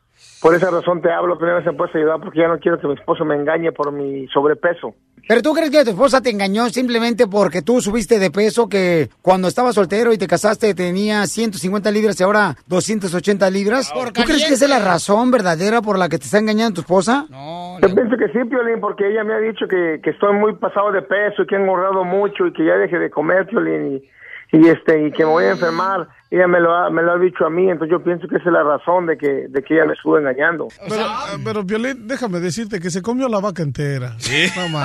[0.40, 2.86] Por esa razón te hablo, primero si me puedes ayudar, porque ya no quiero que
[2.86, 4.94] mi esposo me engañe por mi sobrepeso.
[5.28, 9.08] Pero tú crees que tu esposa te engañó simplemente porque tú subiste de peso, que
[9.22, 13.92] cuando estabas soltero y te casaste tenía 150 libras y ahora 280 libras.
[13.92, 16.80] ¿Tú crees que esa es la razón verdadera por la que te está engañando tu
[16.82, 17.26] esposa?
[17.28, 20.92] Yo pienso que sí, Piolín, porque ella me ha dicho que, que estoy muy pasado
[20.92, 24.10] de peso y que he engordado mucho y que ya deje de comer, Piolín, y,
[24.52, 26.08] y, este, y que me voy a enfermar.
[26.30, 28.46] Ella me lo, ha, me lo ha dicho a mí, entonces yo pienso que esa
[28.46, 30.66] es la razón de que, de que ella me estuvo engañando.
[30.88, 34.16] Pero, eh, pero Piolín, déjame decirte que se comió la vaca entera.
[34.18, 34.46] ¿Sí?
[34.56, 34.78] No.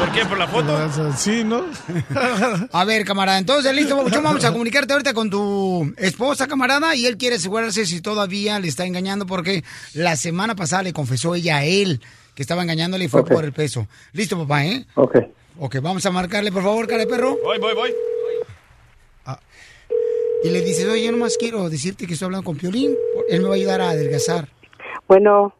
[0.00, 0.24] ¿Por qué?
[0.24, 1.12] ¿Por la foto?
[1.16, 1.64] Sí, ¿no?
[2.72, 7.18] A ver, camarada, entonces listo, vamos a comunicarte ahorita con tu esposa, camarada, y él
[7.18, 9.62] quiere asegurarse si todavía le está engañando porque
[9.94, 12.00] la semana pasada le confesó ella a él
[12.34, 13.86] que estaba engañándole y fue por el peso.
[14.12, 14.86] Listo, papá, ¿eh?
[14.94, 15.16] Ok.
[15.58, 17.36] Ok, vamos a marcarle, por favor, cara de perro.
[17.42, 17.94] Voy, voy, voy.
[20.42, 22.94] Y le dices, oye, yo nomás quiero decirte que estoy hablando con Piolín.
[23.30, 24.48] Él me va a ayudar a adelgazar.
[25.08, 25.54] Bueno.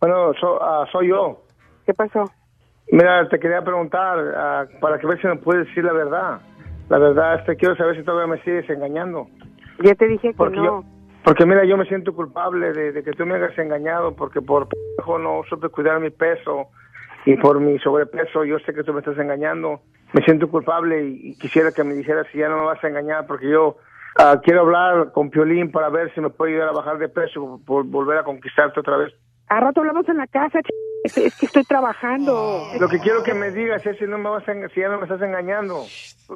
[0.00, 1.40] Bueno, so- ah, soy yo.
[1.86, 2.24] ¿Qué pasó?
[2.90, 6.40] Mira, te quería preguntar ah, para que ver si me puedes decir la verdad.
[6.88, 9.28] La verdad, este, quiero saber si todavía me sigues engañando.
[9.84, 10.64] Ya te dije que Porque no.
[10.64, 10.84] yo-
[11.22, 14.68] porque mira, yo me siento culpable de, de que tú me hayas engañado porque por
[15.20, 16.68] no supe cuidar mi peso
[17.26, 19.80] y por mi sobrepeso yo sé que tú me estás engañando.
[20.12, 22.88] Me siento culpable y, y quisiera que me dijeras si ya no me vas a
[22.88, 23.76] engañar porque yo
[24.16, 27.60] ah, quiero hablar con Piolín para ver si me puede ayudar a bajar de peso
[27.66, 29.12] por volver a conquistarte otra vez.
[29.48, 30.68] A rato hablamos en la casa, ch...
[31.04, 32.62] es, es que estoy trabajando.
[32.78, 34.98] Lo que quiero que me digas es si no me vas a, si ya no
[34.98, 35.84] me estás engañando.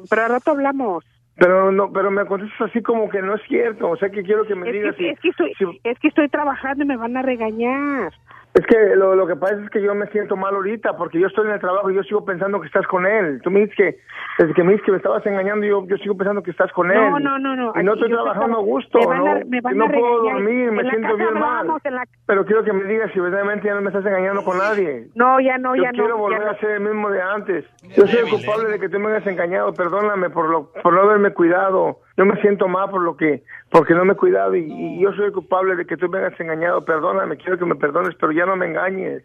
[0.09, 1.03] Pero a rato hablamos.
[1.35, 3.89] Pero no, pero me contestas así como que no es cierto.
[3.89, 6.07] O sea que quiero que me Es digas que, si- es, que estoy, es que
[6.09, 8.11] estoy trabajando y me van a regañar.
[8.55, 11.27] Es que lo, lo que pasa es que yo me siento mal ahorita porque yo
[11.27, 13.39] estoy en el trabajo y yo sigo pensando que estás con él.
[13.43, 13.97] Tú me dices que,
[14.39, 16.89] desde que me dices que me estabas engañando, yo, yo sigo pensando que estás con
[16.89, 16.97] él.
[16.99, 17.73] No, no, no, no.
[17.79, 19.45] Y no estoy yo trabajando a gusto, me van a- ¿no?
[19.45, 21.57] me van no a puedo dormir, me siento casa bien mal.
[21.59, 24.43] hablamos, en la- Pero quiero que me digas si verdaderamente ya no me estás engañando
[24.43, 25.07] con nadie.
[25.13, 26.49] No, ya no, yo ya no, quiero ya volver no.
[26.51, 27.65] a ser el mismo de antes.
[27.95, 29.73] Yo soy el culpable de que tú me hayas engañado.
[29.75, 31.99] Perdóname por lo, por no haberme cuidado.
[32.19, 35.13] Yo me siento mal por lo que, porque no me he cuidado y, y yo
[35.13, 36.83] soy el culpable de que tú me hayas engañado.
[36.83, 39.23] Perdóname, quiero que me perdones, pero ya no me engañes.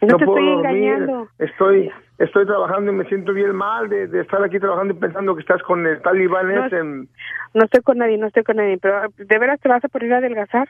[0.00, 0.82] No te puedo estoy dormir.
[0.94, 1.28] engañando.
[1.38, 5.36] Estoy, estoy trabajando y me siento bien mal de, de estar aquí trabajando y pensando
[5.36, 6.82] que estás con el talibán No, ese.
[6.82, 8.78] No estoy con nadie, no estoy con nadie.
[8.82, 10.68] Pero, ¿de veras te vas a poner a adelgazar?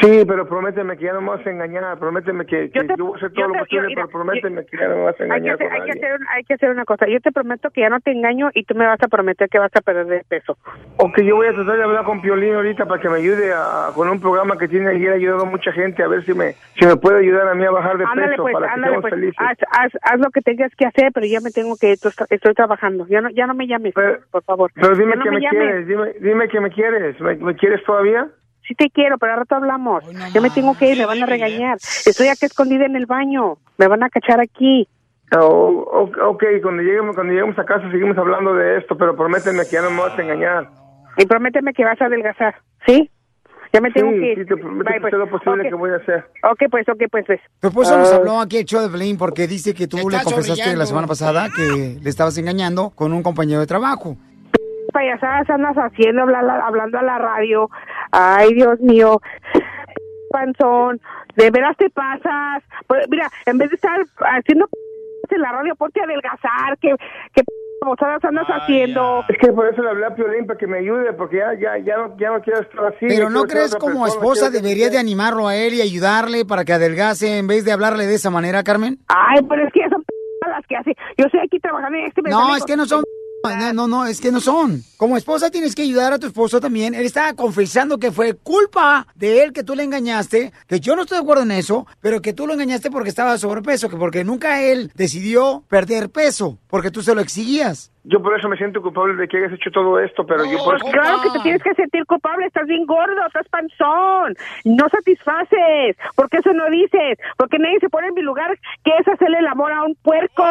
[0.00, 1.98] Sí, pero prométeme que ya no me vas a engañar.
[1.98, 4.76] Prométeme que, que yo, voy a hacer todo yo lo te- posible, pero prométeme que
[4.76, 6.54] ya no me vas a Hay que, engañar hacer, con hay, que hacer, hay que
[6.54, 7.06] hacer una cosa.
[7.08, 9.58] Yo te prometo que ya no te engaño y tú me vas a prometer que
[9.58, 10.56] vas a perder de peso.
[10.96, 13.90] Ok, yo voy a tratar de hablar con Piolín ahorita para que me ayude a,
[13.94, 16.54] con un programa que tiene y ha ayudado a mucha gente a ver si me
[16.78, 19.00] si me puede ayudar a mí a bajar de Ándale peso pues, para que seamos
[19.02, 19.14] pues.
[19.14, 19.36] felices.
[19.38, 21.92] Haz, haz, haz lo que tengas que hacer, pero ya me tengo que.
[21.92, 23.06] Estoy, trabajando.
[23.08, 23.94] Ya no, ya no me llames,
[24.30, 24.70] por favor.
[24.74, 27.20] Pero dime no que me, quieres, dime, dime que me quieres.
[27.20, 28.28] ¿Me, me quieres todavía?
[28.66, 30.04] Sí te quiero, pero al rato hablamos.
[30.32, 31.76] ya me tengo que ir, me van a regañar.
[32.06, 33.56] Estoy aquí escondida en el baño.
[33.78, 34.88] Me van a cachar aquí.
[35.38, 39.72] Oh, ok, cuando lleguemos, cuando lleguemos a casa seguimos hablando de esto, pero prométeme que
[39.72, 40.68] ya no me vas a engañar.
[41.16, 42.54] Y prométeme que vas a adelgazar.
[42.86, 43.10] ¿Sí?
[43.72, 44.38] Ya me tengo Sí, que ir.
[44.40, 45.10] sí, te prometo Bye, que pues.
[45.12, 45.68] todo lo posible Ok.
[45.70, 46.24] que voy a hacer.
[46.44, 47.40] Ok, pues, ok, pues, pues.
[47.60, 48.16] Tu esposa nos Ah.
[48.16, 51.48] habló aquí el show de Pelín porque dice que tú le confesaste la semana pasada
[51.54, 54.16] que le estabas engañando con un compañero de trabajo.
[54.92, 57.68] Payasadas andas haciendo, hablando, hablando a la radio.
[58.12, 59.20] Ay, Dios mío.
[60.30, 61.00] Panzón,
[61.36, 62.62] de veras te pasas.
[62.86, 64.68] Pues, mira, en vez de estar haciendo
[65.30, 66.76] en la radio, ponte a adelgazar.
[66.80, 66.94] ¿Qué,
[67.34, 67.42] qué
[67.82, 69.24] babosadas andas haciendo?
[69.28, 71.78] Es que por eso le hablé a Piolín para que me ayude, porque ya, ya,
[71.84, 73.06] ya, no, ya no quiero estar así.
[73.08, 76.64] Pero ¿no crees como persona, esposa que- deberías de animarlo a él y ayudarle para
[76.66, 78.98] que adelgace en vez de hablarle de esa manera, Carmen?
[79.08, 80.04] Ay, pero es que son
[80.50, 80.94] las que hace.
[81.16, 83.02] Yo estoy aquí trabajando en este No, es que no son.
[83.44, 84.84] No, no, no, es que no son.
[84.96, 86.94] Como esposa tienes que ayudar a tu esposo también.
[86.94, 91.02] Él está confesando que fue culpa de él que tú le engañaste, que yo no
[91.02, 94.24] estoy de acuerdo en eso, pero que tú lo engañaste porque estaba sobrepeso, que porque
[94.24, 97.91] nunca él decidió perder peso, porque tú se lo exigías.
[98.04, 100.74] Yo por eso me siento culpable de que hayas hecho todo esto, pero yo por
[100.74, 100.86] eso...
[100.90, 104.34] Claro que te tienes que sentir culpable, estás bien gordo, estás panzón,
[104.64, 109.06] no satisfaces, porque eso no dices, porque nadie se pone en mi lugar que es
[109.06, 110.44] hacerle el amor a un puerco.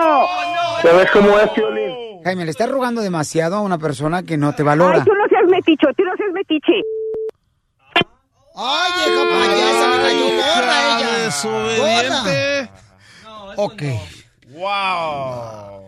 [0.81, 2.23] ¿Ya ves cómo es, Piolín?
[2.23, 4.99] Jaime, le estás rogando demasiado a una persona que no te valora.
[4.99, 6.81] Ay, tú no seas meticho, tú no seas metiche.
[8.55, 11.25] Ay, vieja payasa, me cayó gorda ella.
[11.25, 12.69] desobediente.
[13.57, 13.83] Ok.
[14.53, 15.80] Wow.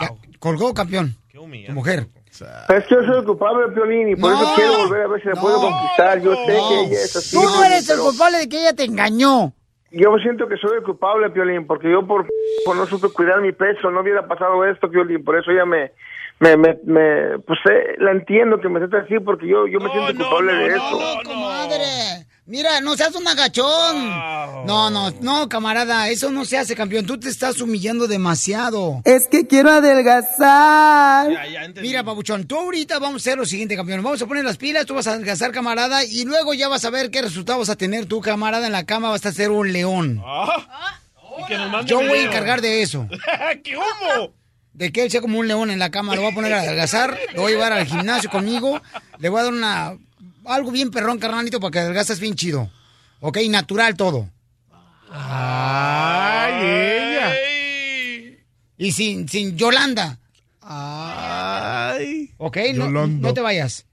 [0.00, 1.14] Ya, colgó, campeón.
[1.32, 2.06] Tu mujer.
[2.30, 4.40] Es que yo soy el culpable, Piolín, y por No.
[4.42, 6.20] eso quiero volver a ver si la puedo conquistar.
[6.20, 7.36] Yo sé que ella es así.
[7.36, 9.52] Tú eres el pero culpable de que ella te engañó.
[9.90, 12.26] Yo siento que soy el culpable, Piolín, porque yo por,
[12.64, 15.92] por no supe cuidar mi peso, no hubiera pasado esto, Piolín, por eso ella me...
[16.42, 19.90] Me, me, me, pues eh, la entiendo que me trata así porque yo, yo me
[19.90, 20.98] siento culpable de eso.
[21.26, 21.84] comadre.
[22.46, 24.08] Mira, no seas un agachón.
[24.66, 27.06] No, no, no, camarada, eso no se hace, campeón.
[27.06, 29.02] Tú te estás humillando demasiado.
[29.04, 31.30] Es que quiero adelgazar.
[31.80, 34.02] Mira, papuchón, tú ahorita vamos a hacer lo siguiente, campeón.
[34.02, 36.90] Vamos a poner las pilas, tú vas a adelgazar, camarada, y luego ya vas a
[36.90, 39.72] ver qué resultado vas a tener tu camarada en la cama, vas a ser un
[39.72, 40.22] león.
[41.38, 43.06] Y que nos mande Yo voy a encargar de eso.
[43.62, 44.32] ¿Qué humo?
[44.72, 46.60] De que él sea como un león en la cama, lo voy a poner a
[46.60, 48.80] adelgazar, lo voy a llevar al gimnasio conmigo,
[49.18, 49.96] le voy a dar una
[50.46, 52.70] algo bien perrón, carnalito, para que adelgazas bien chido.
[53.20, 54.28] Ok, natural todo.
[55.10, 57.34] Ay, ella.
[58.78, 60.18] Y sin, sin Yolanda.
[60.60, 62.32] Ay.
[62.38, 63.86] Ok, no, no te vayas.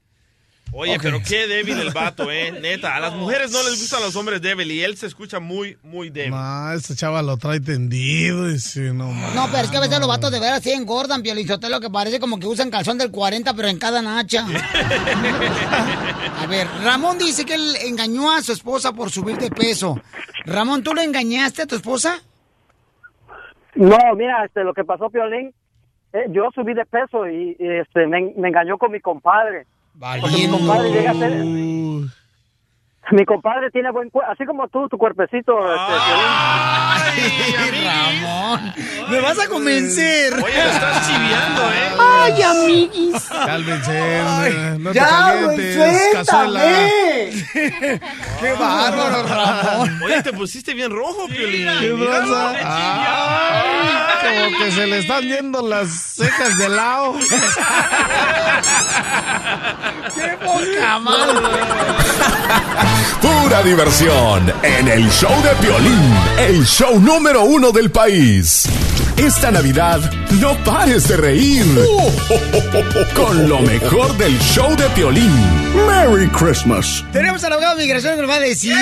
[0.72, 2.52] Oye, pero qué débil el vato, eh.
[2.60, 5.78] Neta, a las mujeres no les gustan los hombres débiles y él se escucha muy,
[5.82, 6.32] muy débil.
[6.32, 9.34] No, este chava lo trae tendido y sí, no más.
[9.34, 12.20] No, pero es que a veces los vatos de veras sí engordan, Piolizotelo, que parece
[12.20, 14.46] como que usan calzón del 40, pero en cada nacha.
[16.38, 20.00] A ver, Ramón dice que él engañó a su esposa por subir de peso.
[20.44, 22.22] Ramón, ¿tú le engañaste a tu esposa?
[23.74, 25.52] No, mira, este, lo que pasó, Piolín,
[26.12, 29.66] eh, yo subí de peso y, y, este, me, me engañó con mi compadre.
[29.98, 31.44] Porque mi compadre llega a ser...
[33.10, 35.52] Mi compadre tiene buen cuerpo, así como tú, tu cuerpecito.
[35.74, 35.92] Este,
[37.56, 37.84] Piolín.
[37.86, 38.74] Ramón,
[39.08, 40.34] me vas a convencer.
[40.34, 41.96] Oye, lo estás chiviando, ¿eh?
[41.98, 43.24] Ay, amiguis.
[43.30, 46.60] Cálmense, no te ya, güey, calientes, cazuela.
[48.40, 50.02] Qué bárbaro, Ramón.
[50.02, 51.66] Oye, te pusiste bien rojo, Piolín.
[51.80, 52.54] ¿Qué pasa?
[52.62, 53.88] Ay,
[54.20, 57.14] como que se le están viendo las cejas de lado.
[60.14, 61.40] ¡Qué poca madre!
[63.20, 68.68] Pura diversión en el show de Piolín, el show número uno del país.
[69.16, 70.00] Esta Navidad
[70.40, 71.66] no pares de reír
[73.14, 75.32] con lo mejor del show de Piolín.
[75.88, 77.04] Merry Christmas.
[77.12, 78.76] Tenemos al abogado de migración que nos va a decir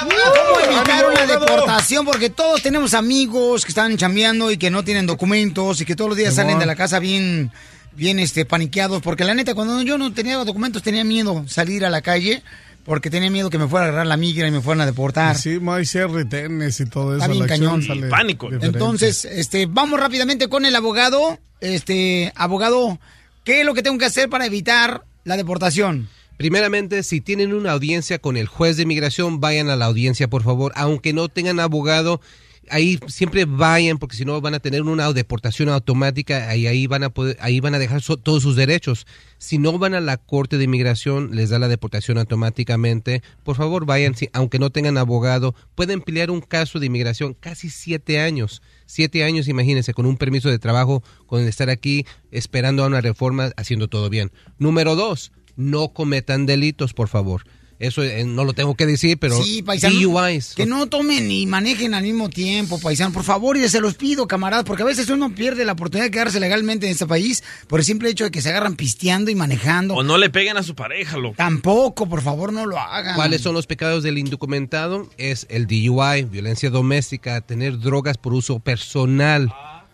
[0.00, 5.06] cómo evitar una deportación, porque todos tenemos amigos que están chambeando y que no tienen
[5.06, 7.52] documentos y que todos los días salen de la casa bien,
[7.92, 11.90] bien este, paniqueados, porque la neta, cuando yo no tenía documentos tenía miedo salir a
[11.90, 12.42] la calle,
[12.84, 15.36] porque tenía miedo que me fuera a agarrar la migra y me fueran a deportar.
[15.36, 17.22] Sí, cierre retenes y todo eso.
[17.22, 17.82] Está bien la cañón.
[17.82, 18.46] sale Pánico.
[18.46, 18.78] diferente.
[18.78, 21.38] Entonces, este, vamos rápidamente con el abogado.
[21.60, 22.98] Este, abogado,
[23.44, 26.08] ¿qué es lo que tengo que hacer para evitar la deportación?
[26.36, 30.42] Primeramente, si tienen una audiencia con el juez de inmigración, vayan a la audiencia, por
[30.42, 30.72] favor.
[30.74, 32.22] Aunque no tengan abogado,
[32.70, 37.04] ahí siempre vayan, porque si no van a tener una deportación automática y ahí van
[37.04, 39.06] a poder, ahí van a dejar todos sus derechos.
[39.38, 43.22] Si no van a la corte de inmigración, les da la deportación automáticamente.
[43.44, 47.70] Por favor, vayan, si- aunque no tengan abogado, pueden pelear un caso de inmigración casi
[47.70, 48.62] siete años.
[48.86, 53.52] Siete años, imagínense, con un permiso de trabajo, con estar aquí esperando a una reforma,
[53.56, 54.32] haciendo todo bien.
[54.58, 57.44] Número dos, no cometan delitos, por favor.
[57.80, 59.98] Eso eh, no lo tengo que decir, pero Sí, paisano.
[59.98, 60.52] DUIs.
[60.54, 63.12] Que no tomen y manejen al mismo tiempo, paisano.
[63.12, 66.10] Por favor, y se los pido, camaradas, porque a veces uno pierde la oportunidad de
[66.10, 69.34] quedarse legalmente en este país por el simple hecho de que se agarran pisteando y
[69.34, 69.94] manejando.
[69.94, 71.36] O no le peguen a su pareja, loco.
[71.36, 73.16] Tampoco, por favor, no lo hagan.
[73.16, 75.08] ¿Cuáles son los pecados del indocumentado?
[75.16, 79.50] Es el DUI, violencia doméstica, tener drogas por uso personal.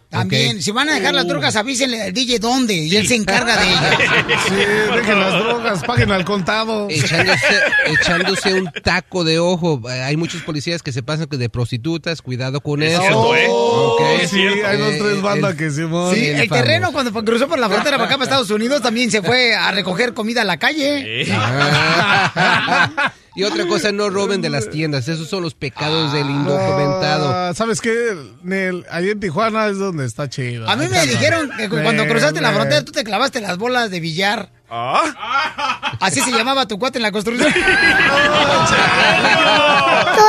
[0.08, 3.56] También, si van a dejar las drogas, avísenle al DJ dónde y él se encarga
[3.56, 3.96] de ellas.
[4.46, 6.88] Sí, dejen las drogas, paguen al contado.
[6.88, 9.80] Echándose, echándose un taco de ojo.
[9.88, 12.22] Hay muchos policías que se pasan de prostitutas.
[12.22, 13.02] Cuidado con Es eso.
[13.02, 13.46] cierto, ¿eh?
[13.48, 14.00] Ok.
[14.28, 17.96] Sí, hay dos, tres bandas que se Sí, el terreno cuando cruzó por la frontera
[17.96, 21.26] para acá, para Estados Unidos, también se fue a recoger comida a la calle.
[21.32, 23.12] Ah.
[23.36, 25.08] y otra cosa, no roben de las tiendas.
[25.08, 27.28] Esos son los pecados del indocumentado.
[27.28, 28.16] Ah, ¿Sabes qué?
[28.42, 30.68] Nel, ahí en Tijuana es donde está chido.
[30.68, 34.00] A mí me dijeron que cuando cruzaste la frontera tú te clavaste las bolas de
[34.00, 34.55] billar.
[34.68, 35.96] ¿Ah?
[36.00, 37.52] Así se llamaba tu cuate en la construcción.
[37.52, 37.60] ¿Tú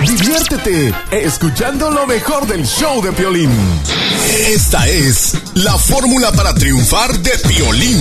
[0.00, 3.50] Diviértete escuchando lo mejor del show de Piolín.
[4.48, 7.98] Esta es la fórmula para triunfar de Piolín.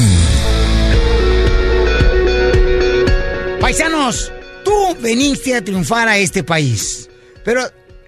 [3.59, 4.31] Paisanos,
[4.63, 7.09] tú veniste a triunfar a este país.
[7.43, 7.61] Pero,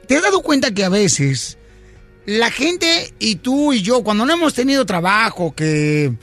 [0.08, 1.58] ¿te has dado cuenta que a veces
[2.28, 6.13] la gente y tú y yo, cuando no hemos tenido trabajo, que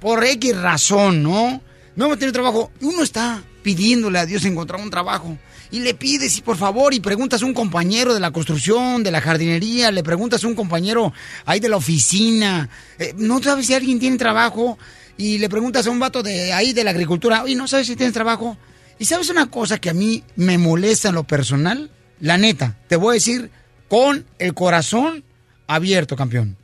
[0.00, 1.60] por X razón, ¿no?
[1.94, 5.36] No hemos tenido trabajo, uno está pidiéndole a Dios encontrar un trabajo.
[5.70, 9.10] Y le pides, y por favor, y preguntas a un compañero de la construcción, de
[9.10, 11.12] la jardinería, le preguntas a un compañero
[11.44, 14.78] ahí de la oficina, eh, no sabes si alguien tiene trabajo,
[15.18, 17.96] y le preguntas a un vato de ahí de la agricultura, oye, ¿no sabes si
[17.96, 18.56] tienes trabajo?
[18.98, 22.96] Y sabes una cosa que a mí me molesta en lo personal, la neta, te
[22.96, 23.50] voy a decir
[23.88, 25.22] con el corazón
[25.66, 26.56] abierto, campeón.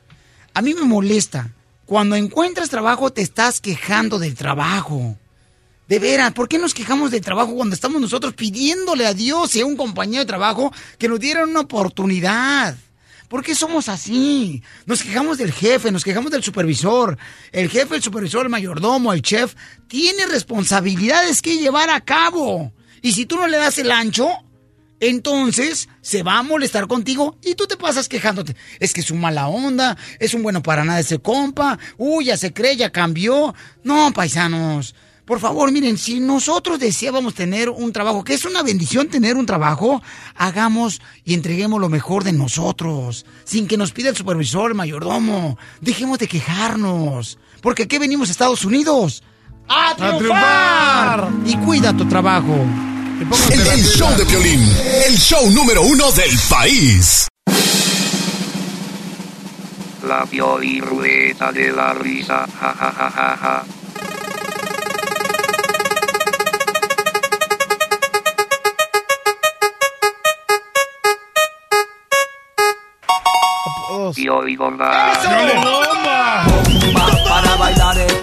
[0.54, 1.52] A mí me molesta.
[1.86, 5.16] Cuando encuentras trabajo te estás quejando del trabajo.
[5.88, 9.60] De veras, ¿por qué nos quejamos del trabajo cuando estamos nosotros pidiéndole a Dios y
[9.60, 12.76] a un compañero de trabajo que nos dieran una oportunidad?
[13.30, 14.62] ¿Por qué somos así?
[14.86, 17.16] Nos quejamos del jefe, nos quejamos del supervisor.
[17.52, 19.54] El jefe, el supervisor, el mayordomo, el chef,
[19.88, 22.72] tiene responsabilidades que llevar a cabo.
[23.02, 24.28] Y si tú no le das el ancho,
[25.00, 28.54] entonces se va a molestar contigo y tú te pasas quejándote.
[28.78, 31.78] Es que es un mala onda, es un bueno para nada ese compa.
[31.96, 33.54] Uy, ya se cree, ya cambió.
[33.82, 34.94] No, paisanos.
[35.24, 39.46] Por favor, miren, si nosotros deseábamos tener un trabajo, que es una bendición tener un
[39.46, 40.02] trabajo,
[40.34, 45.56] hagamos y entreguemos lo mejor de nosotros, sin que nos pida el supervisor, el mayordomo.
[45.80, 49.22] Dejemos de quejarnos, porque aquí venimos a Estados Unidos
[49.68, 51.28] a triunfar.
[51.46, 52.66] Y cuida tu trabajo.
[53.20, 54.66] El, el show de violín,
[55.06, 57.28] el show número uno del país.
[60.08, 63.64] La ruleta de la risa, ja ja ja ja ja.
[74.14, 75.12] Pioli bomba.
[77.28, 78.19] Para bailar esta es una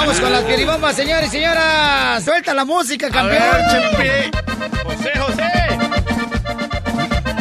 [0.00, 2.24] Vamos con las pieribombas, señores y señoras.
[2.24, 3.42] Suelta la música, campeón.
[4.82, 5.50] José, José.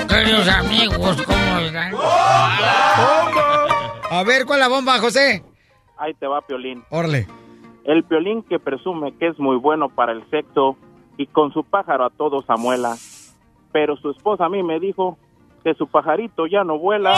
[0.10, 1.93] Queridos amigos, ¿cómo están?
[4.12, 5.41] A ver, ¿cuál es la bomba, José?
[5.97, 6.84] Ahí te va, Piolín.
[6.89, 7.28] Orle.
[7.86, 10.76] El Piolín que presume que es muy bueno para el sexo
[11.16, 12.97] y con su pájaro a todos amuela.
[13.72, 15.18] Pero su esposa a mí me dijo
[15.64, 17.16] que su pajarito ya no vuela.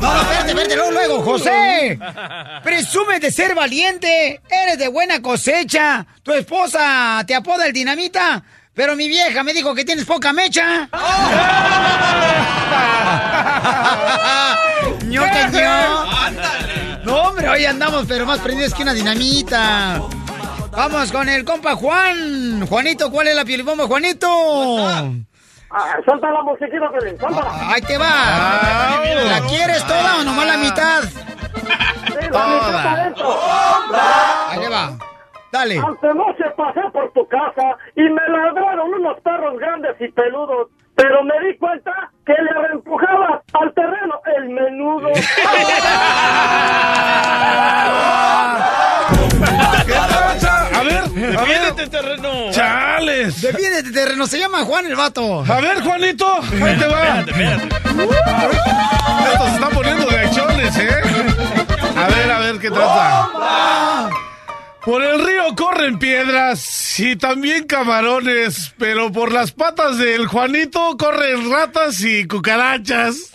[0.00, 1.98] No, espérate, luego, luego, José.
[2.62, 6.06] Presumes de ser valiente, eres de buena cosecha.
[6.22, 8.42] Tu esposa te apoda el dinamita,
[8.74, 10.88] pero mi vieja me dijo que tienes poca mecha.
[15.06, 15.66] ño, que.
[17.04, 20.00] No, hombre, hoy andamos, pero más prendidos que una dinamita.
[20.72, 22.66] Vamos con el compa Juan.
[22.66, 24.26] Juanito, ¿cuál es la pielibomba, Juanito?
[25.70, 27.50] Ah, Salta la musiquita, Pelín, sáltala.
[27.72, 29.02] Ahí te va.
[29.28, 31.02] ¿La quieres toda o nomás la mitad?
[31.02, 33.38] Sí, la mitad adentro.
[34.48, 34.98] Ahí te va.
[35.50, 35.78] Dale.
[35.78, 40.68] Anoche pasé por tu casa y me ladraron unos perros grandes y peludos.
[40.94, 41.90] Pero me di cuenta
[42.26, 45.08] que le empujaba al terreno el menudo.
[49.52, 51.04] A ver, a ver.
[51.10, 52.50] Defiéndete, terreno.
[52.50, 53.40] Chales.
[53.40, 54.26] Defiéndete, terreno.
[54.26, 55.44] Se llama Juan el vato.
[55.46, 57.20] A ver, Juanito, ahí te va.
[57.20, 57.68] Espérate, espérate.
[59.32, 60.90] Esto se está poniendo de acciones, ¿eh?
[61.96, 63.28] A ver, a ver qué trata.
[64.84, 71.52] Por el río corren piedras y también camarones, pero por las patas del Juanito corren
[71.52, 73.30] ratas y cucarachas.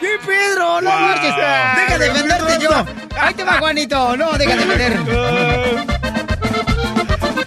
[0.00, 0.80] ¿Qué Pedro?
[0.80, 1.34] No marches.
[1.36, 2.70] Deja de defenderte yo.
[3.20, 4.16] Ahí te va, Juanito.
[4.16, 4.98] No, deja de defender.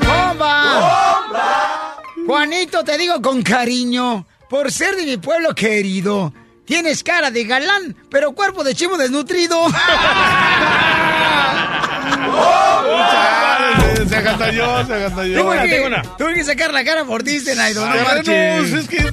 [0.06, 1.96] ¡Bomba!
[2.28, 6.32] Juanito, te digo con cariño, por ser de mi pueblo querido.
[6.70, 9.58] Tienes cara de galán, pero cuerpo de chivo desnutrido.
[14.08, 15.42] Se agantalló, se agantalló.
[15.42, 17.88] Tuve que, tuve que sacar la cara por ti, Zenaido.
[17.88, 19.12] No es que,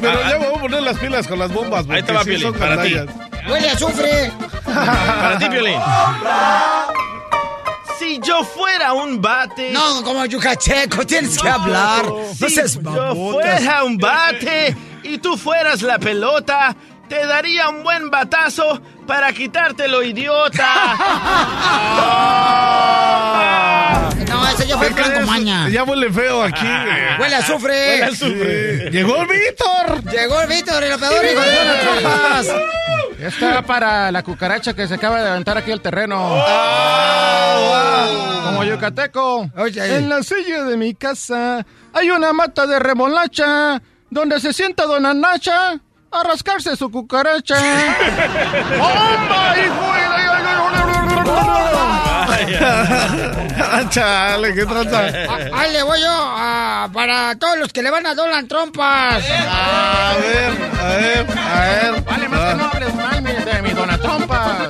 [0.00, 1.86] pero ya me voy a poner las pilas con las bombas.
[1.90, 2.94] Ahí te va, sí Piolín, para ti.
[3.48, 4.32] Huele a azufre.
[4.64, 5.80] Para ti, Piolín.
[7.98, 9.70] Si yo fuera un bate.
[9.70, 12.06] No, como yucateco, tienes que hablar.
[12.06, 16.74] No Si seas yo fuera un bate y tú fueras la pelota,
[17.12, 20.66] te daría un buen batazo para quitártelo, idiota.
[24.28, 25.68] No, ese ya fue el plan con maña.
[25.68, 26.66] Ya huele feo aquí.
[27.20, 27.90] Huele a azufre.
[27.90, 28.90] Huele a azufre.
[28.90, 30.02] Llegó el Víctor.
[30.10, 32.48] Llegó el Víctor, el operador, hijo de Donald Trumpas.
[33.18, 36.42] Está para la cucaracha que se acaba de aventar aquí al terreno.
[38.46, 39.50] Como yucateco.
[39.58, 39.96] Oye.
[39.96, 45.12] En la silla de mi casa hay una mata de remolacha donde se sienta dona
[45.12, 45.78] Nacha
[46.12, 47.56] a rascarse su cucaracha.
[48.78, 49.92] ¡Bomba, hijo!
[53.90, 55.06] Chale, qué tranza.
[55.28, 59.22] Ah, Ahí le voy yo ah, para todos los que le van a Donald Trompas.
[59.28, 62.02] A ver, a ver, a ver.
[62.02, 64.68] Vale, más que no hables mal de mi dona trompa.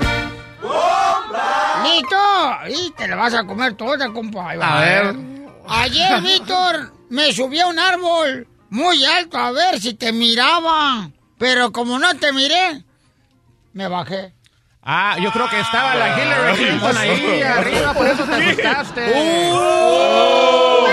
[1.84, 2.16] ¡Listo!
[2.68, 4.52] Y te la vas a comer toda, compa.
[4.52, 5.16] A ver.
[5.68, 11.10] Ayer, Víctor, me subí a un árbol muy alto a ver si te miraba.
[11.42, 12.84] Pero como no te miré,
[13.72, 14.32] me bajé.
[14.80, 19.12] Ah, yo creo que estaba la Hillary Clinton ahí arriba, por eso te asustaste.
[19.52, 20.86] ¡Uh!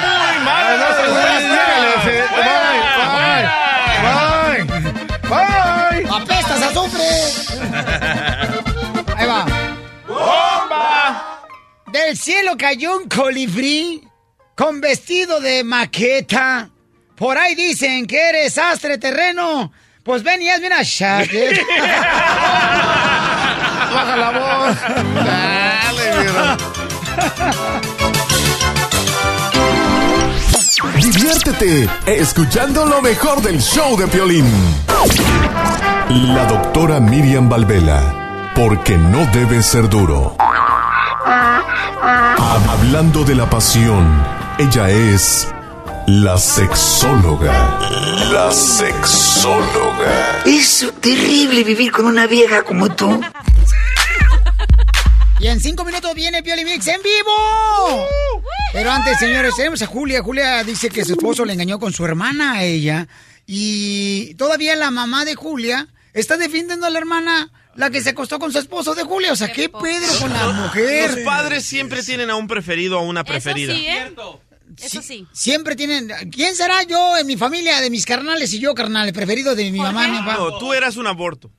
[0.00, 0.80] muy mal.
[0.80, 1.04] No se
[2.04, 3.44] se- Bye,
[4.00, 4.64] bye,
[5.28, 6.08] bye, bye.
[6.08, 6.16] A
[6.72, 7.06] siempre.
[9.14, 9.44] Ahí va.
[10.08, 11.42] ¡Bomba!
[11.92, 14.08] Del cielo cayó un colibrí
[14.54, 16.70] con vestido de maqueta.
[17.16, 19.72] Por ahí dicen que eres astre terreno.
[20.02, 21.60] Pues ven y hazme una shaker.
[23.94, 24.76] Baja la voz.
[25.14, 26.56] Dale, mira.
[30.96, 34.46] Diviértete escuchando lo mejor del show de Piolín.
[36.08, 40.36] La doctora Miriam Valvela, porque no debe ser duro.
[42.02, 44.22] Hablando de la pasión,
[44.58, 45.48] ella es
[46.06, 47.78] la sexóloga.
[48.32, 50.42] La sexóloga.
[50.44, 53.20] Es terrible vivir con una vieja como tú.
[55.40, 58.06] Y en cinco minutos viene Pioli Mix en vivo.
[58.72, 60.22] Pero antes, señores, tenemos a Julia.
[60.22, 63.08] Julia dice que su esposo le engañó con su hermana a ella.
[63.46, 68.38] Y todavía la mamá de Julia está defendiendo a la hermana, la que se acostó
[68.38, 69.32] con su esposo de Julia.
[69.32, 71.10] O sea, ¿qué Pedro con la mujer?
[71.10, 73.72] Los padres siempre tienen a un preferido o a una preferida.
[73.74, 74.43] Eso sí.
[75.32, 76.08] Siempre tienen.
[76.30, 79.70] ¿Quién será yo en mi familia, de mis carnales y yo, carnal, el preferido de
[79.70, 80.36] mi mamá y mi papá?
[80.38, 81.50] No, tú eras un aborto.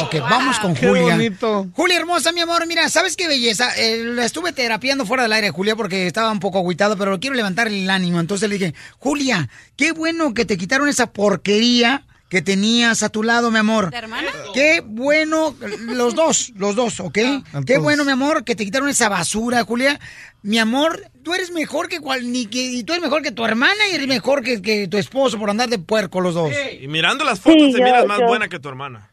[0.00, 1.14] Ok, vamos con Qué Julia.
[1.14, 1.68] bonito.
[1.72, 3.70] Julia hermosa, mi amor, mira, ¿sabes qué belleza?
[3.76, 7.36] Eh, la estuve terapiando fuera del aire, Julia, porque estaba un poco agüitado, pero quiero
[7.36, 8.18] levantar el ánimo.
[8.20, 13.22] Entonces le dije, Julia, qué bueno que te quitaron esa porquería que tenías a tu
[13.22, 13.90] lado, mi amor.
[13.90, 14.28] ¿De hermana?
[14.52, 17.18] Qué bueno, los dos, los dos, ¿ok?
[17.66, 19.98] Qué bueno, mi amor, que te quitaron esa basura, Julia.
[20.42, 23.44] Mi amor, tú eres mejor que cual, ni que, y tú eres mejor que tu
[23.44, 26.50] hermana y eres mejor que, que tu esposo por andar de puerco los dos.
[26.80, 29.10] Y mirando las fotos Sí, te yo- miras más yo- buena que tu hermana.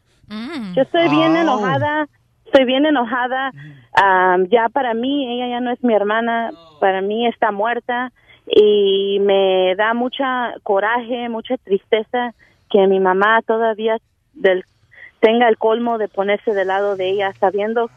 [0.74, 1.40] Yo estoy bien Oh.
[1.42, 2.06] enojada,
[2.46, 3.52] estoy bien enojada.
[3.94, 6.50] Am, ya para mí, ella ya no es mi hermana,
[6.80, 8.10] para mí está muerta
[8.46, 12.34] y me da mucha coraje, mucha tristeza
[12.72, 13.98] que mi mamá todavía
[14.32, 14.64] del,
[15.20, 17.90] tenga el colmo de ponerse del lado de ella, sabiendo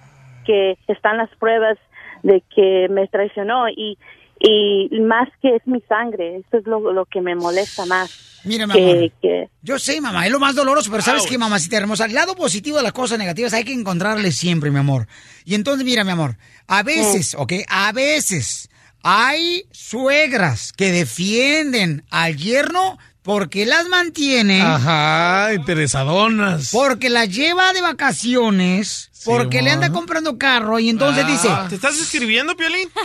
[0.45, 1.77] que están las pruebas
[2.23, 3.97] de que me traicionó y,
[4.39, 8.41] y más que es mi sangre, eso es lo, lo que me molesta más.
[8.43, 9.11] Mira, mi que, amor.
[9.21, 12.05] que- Yo sé, mamá, es lo más doloroso, pero ¿sabes qué, mamacita hermosa?
[12.05, 15.07] El lado positivo de las cosas negativas hay que encontrarle siempre, mi amor.
[15.45, 16.35] Y entonces, mira, mi amor,
[16.67, 17.53] a veces, ¿ok?
[17.69, 18.69] A veces
[19.01, 24.61] hay suegras que defienden al yerno porque las mantiene.
[24.61, 26.69] Ajá, interesadonas.
[26.71, 31.49] Porque las lleva de vacaciones, porque le anda comprando carro y entonces dice...
[31.67, 32.87] ¿Te estás escribiendo, Piolín?
[32.93, 33.01] ¿Te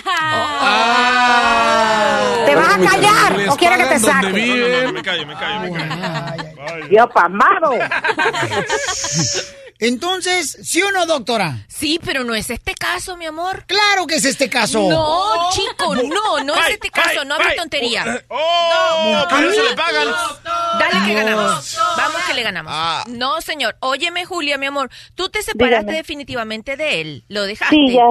[2.55, 4.29] vas a callar ¿Les o quiere que te saque?
[4.29, 6.89] No, no, no, me callo, me callo, me callo.
[6.91, 7.73] Yo pasmado.
[9.81, 11.65] Entonces, ¿sí o no, doctora?
[11.69, 13.65] Sí, pero no es este caso, mi amor.
[13.67, 14.89] Claro que es este caso.
[14.89, 18.23] No, chico, no, no es este caso, ay, no hables tontería.
[18.29, 19.13] ¡Oh!
[19.15, 20.09] No, pero eso a mí- le pagan.
[20.79, 21.79] Dale que ganamos.
[21.97, 22.73] Vamos que le ganamos.
[22.75, 23.05] Ah.
[23.09, 23.75] No, señor.
[23.81, 24.91] Óyeme, Julia, mi amor.
[25.15, 25.97] Tú te separaste Dígame.
[25.97, 27.25] definitivamente de él.
[27.29, 27.75] Lo dejaste.
[27.75, 28.05] Sí, ya,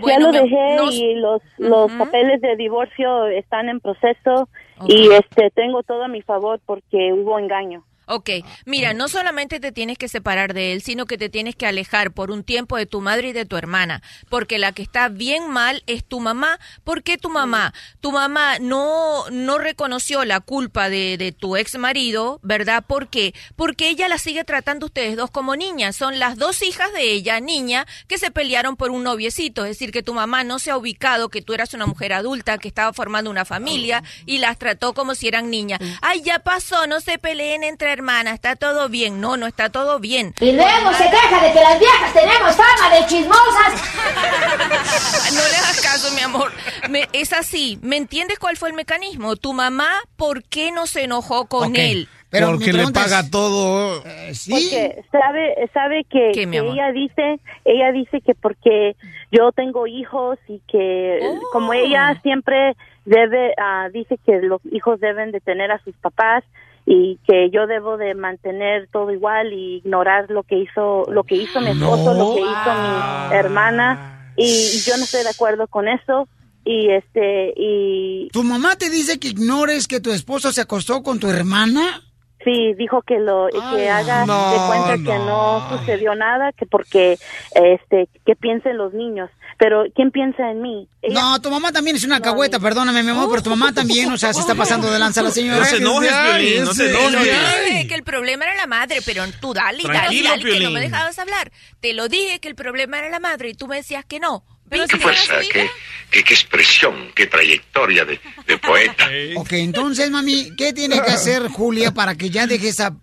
[0.00, 4.48] Bueno, ya lo dejé no- y los, los papeles de divorcio están en proceso
[4.88, 7.84] y este tengo todo a mi favor porque hubo engaño.
[8.14, 8.28] Ok,
[8.66, 12.12] mira, no solamente te tienes que separar de él, sino que te tienes que alejar
[12.12, 15.48] por un tiempo de tu madre y de tu hermana, porque la que está bien
[15.48, 16.58] mal es tu mamá.
[16.84, 17.72] ¿Por qué tu mamá?
[18.02, 22.84] Tu mamá no, no reconoció la culpa de, de tu ex marido, ¿verdad?
[22.86, 23.32] ¿Por qué?
[23.56, 25.96] Porque ella la sigue tratando ustedes dos como niñas.
[25.96, 29.64] Son las dos hijas de ella, niña, que se pelearon por un noviecito.
[29.64, 32.58] Es decir, que tu mamá no se ha ubicado que tú eras una mujer adulta,
[32.58, 35.80] que estaba formando una familia y las trató como si eran niñas.
[36.02, 39.20] Ay, ya pasó, no se peleen entre hermanas, está todo bien.
[39.20, 40.34] No, no está todo bien.
[40.40, 43.72] Y luego se queja de que las viejas tenemos fama de chismosas.
[45.32, 46.52] No le hagas caso, mi amor.
[46.90, 47.78] Me- es así.
[47.82, 49.36] ¿Me entiendes cuál fue el mecanismo?
[49.36, 52.08] Tu mamá, ¿por qué no se enojó con él?
[52.28, 54.02] pero Porque le paga es- todo.
[54.02, 56.74] Porque sabe sabe que, ¿Qué, mi que amor?
[56.74, 58.96] ella dice ella dice que porque
[59.30, 61.40] yo tengo hijos y que Oh.
[61.52, 62.74] como ella siempre
[63.04, 66.42] debe ah, dice que los hijos deben de tener a sus papás
[66.84, 71.36] y que yo debo de mantener todo igual y ignorar lo que hizo lo que
[71.36, 75.88] hizo mi esposo lo que hizo mi hermana y, yo no estoy de acuerdo con
[75.88, 76.26] eso
[76.64, 81.18] y este y ¿Tu mamá te dice que ignores que tu esposo se acostó con
[81.18, 82.02] tu hermana?
[82.44, 85.68] Sí, dijo que lo que haga no, de cuenta que no.
[85.70, 87.18] sucedió nada, que porque
[87.54, 90.88] este que piensen los niños, pero quién piensa en mí?
[91.02, 94.10] Ella- No, tu mamá también es una cagüeta, perdóname, mi amor, pero tu mamá también,
[94.12, 95.58] o sea, se está pasando de lanza la señora.
[95.60, 97.64] No se enojes, Piolín, no se enojes.
[97.68, 100.80] dije que el problema era la madre, pero tú dale dale dale que no me
[100.80, 101.50] dejabas hablar.
[101.80, 104.44] Te lo dije que el problema era la madre y tú me decías que no.
[104.70, 105.68] Qué fuerza, qué,
[106.10, 109.06] qué, qué expresión, qué trayectoria de, de poeta.
[109.36, 112.96] Ok, entonces, mami, ¿qué tiene que hacer Julia para que ya deje esa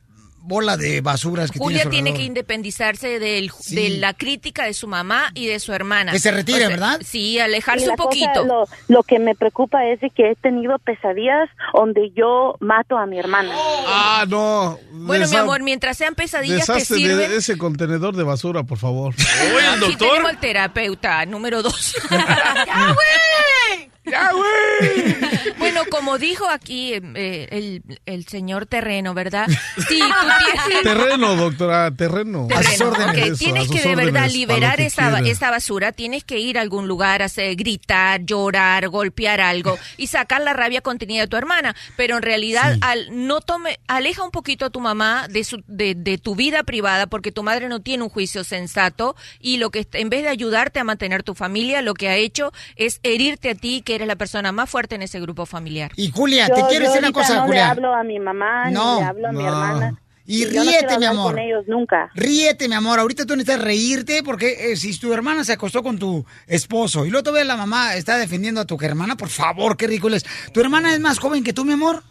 [0.49, 4.87] bola de basuras que Julia tiene tiene que independizarse del, de la crítica de su
[4.87, 6.11] mamá y de su hermana.
[6.11, 6.99] Que se retire, ¿verdad?
[7.05, 8.45] Sí, alejarse la un cosa, poquito.
[8.45, 13.05] lo, lo que me preocupa es de que he tenido pesadillas donde yo mato a
[13.05, 13.53] mi hermana.
[13.55, 14.79] Ah, no.
[14.91, 17.17] Bueno, mi Desa- amor, mientras sean pesadillas Deshazte sirven...
[17.29, 19.13] de ese contenedor de basura, por favor.
[19.83, 21.95] Aquí tenemos al terapeuta número dos.
[22.09, 23.88] ¡Ya, güey!
[24.09, 25.15] ¡Ya, güey!
[25.57, 29.47] Bueno, como dijo aquí eh, el, el señor Terreno, ¿verdad?
[29.87, 30.83] Sí, tú tienes...
[30.83, 32.47] Terreno, doctora, terreno.
[32.47, 36.23] Terreno, ok, Eso, tienes a sus que de verdad liberar que esa, esa basura, tienes
[36.23, 41.21] que ir a algún lugar, hacer, gritar, llorar, golpear algo y sacar la rabia contenida
[41.21, 41.75] de tu hermana.
[41.97, 45.93] Pero en realidad, al no tome, aleja un poquito a tu mamá de, su, de,
[45.95, 49.87] de tu vida privada porque tu madre no tiene un juicio sensato y lo que
[49.93, 53.55] en vez de ayudarte a mantener tu familia, lo que ha hecho es herirte a
[53.55, 55.91] ti, que eres la persona más fuerte en ese grupo familiar.
[55.95, 57.65] Y Julia, Yo- te quiero decir una cosa, no Julia.
[57.65, 59.47] le hablo a mi mamá, No, ni le hablo a mi no.
[59.47, 60.01] hermana.
[60.25, 61.31] Y no ríete, quiero mi amor.
[61.31, 62.11] con ellos nunca.
[62.13, 62.99] Ríete, mi amor.
[62.99, 67.09] Ahorita tú necesitas reírte porque eh, si tu hermana se acostó con tu esposo y
[67.09, 70.23] luego todavía la mamá está defendiendo a tu hermana, por favor, qué ridículo es.
[70.53, 72.03] ¿Tu hermana es más joven que tú, mi amor?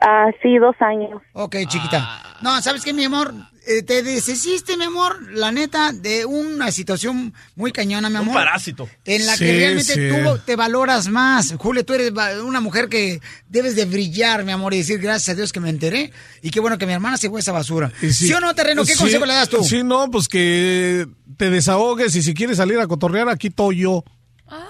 [0.00, 1.20] Ah, sí, dos años.
[1.34, 2.38] Ok, chiquita.
[2.40, 3.34] No, ¿sabes qué, mi amor?
[3.64, 8.34] Eh, te deshiciste, mi amor, la neta, de una situación muy cañona, mi amor.
[8.34, 8.88] parásito.
[9.04, 10.08] En la Sí, que realmente sí.
[10.10, 11.54] tú te valoras más.
[11.58, 12.12] Julia, tú eres
[12.44, 15.70] una mujer que debes de brillar, mi amor, y decir gracias a Dios que me
[15.70, 16.12] enteré.
[16.42, 17.92] Y qué bueno que mi hermana se fue a esa basura.
[18.10, 18.84] ¿Sí, o no, terreno?
[18.84, 19.62] ¿Qué sí, consejo le das tú?
[19.62, 21.06] Sí, no, pues que
[21.36, 24.02] te desahogues y si quieres salir a cotorrear, aquí estoy yo.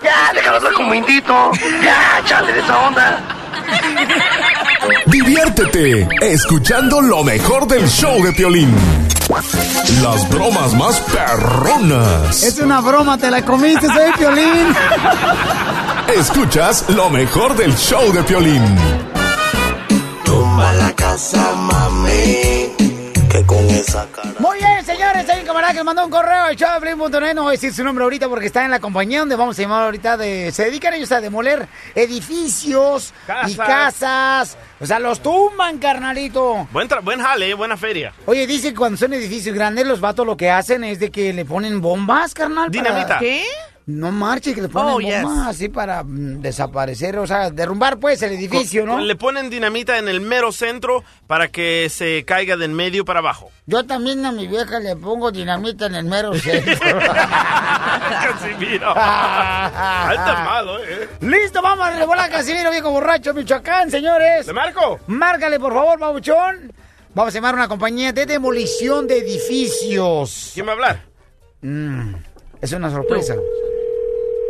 [0.02, 1.50] Ya, déjalo hablar como indito.
[1.82, 3.38] Ya, chale de esa onda.
[5.06, 8.72] Diviértete escuchando lo mejor del show de Piolín.
[10.02, 12.42] Las bromas más perronas.
[12.42, 14.74] Es una broma, te la comiste, soy Piolín.
[16.16, 18.62] Escuchas lo mejor del show de Piolín.
[20.24, 22.70] Tumba la casa, mami.
[23.28, 24.34] Que con esa cara.
[24.38, 24.61] Muy
[25.22, 27.72] señores, hay un camarada que nos mandó un correo al showdepiolín.net, no voy a decir
[27.72, 30.50] su nombre ahorita porque está en la compañía donde vamos a llamar ahorita de...
[30.52, 33.12] Se dedican ellos a demoler edificios
[33.48, 34.56] y Casas.
[34.80, 36.66] O sea, los tumban, carnalito.
[36.72, 38.12] Buen, tra- buen jale, eh, buena feria.
[38.26, 41.32] Oye, dice que cuando son edificios grandes, los vatos lo que hacen es de que
[41.32, 42.70] le ponen bombas, carnal.
[42.70, 43.18] para- Dinamita.
[43.18, 43.44] ¿Qué?
[43.84, 45.24] No marche, que le ponen Oh, yes.
[45.48, 49.00] así para mm, desaparecer, o sea, derrumbar pues el edificio, ¿no?
[49.00, 53.50] Le ponen dinamita en el mero centro para que se caiga del medio para abajo.
[53.66, 56.98] Yo también a mi vieja le pongo dinamita en el mero centro.
[58.22, 58.88] Casimiro.
[58.96, 61.08] Alta malo, eh.
[61.20, 64.46] Listo, vamos a revolar Casimiro, viejo borracho, Michoacán, señores.
[64.46, 65.00] ¿Le marco?
[65.08, 66.72] Márcale, por favor, babuchón.
[67.14, 70.52] Vamos a llamar a una compañía de demolición de edificios.
[70.54, 71.02] ¿Quién va a hablar?
[71.62, 72.14] Mm,
[72.60, 73.34] es una sorpresa.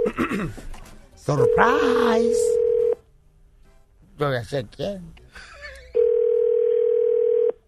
[1.15, 2.39] Surprise.
[4.19, 5.15] Yo ya sé quién.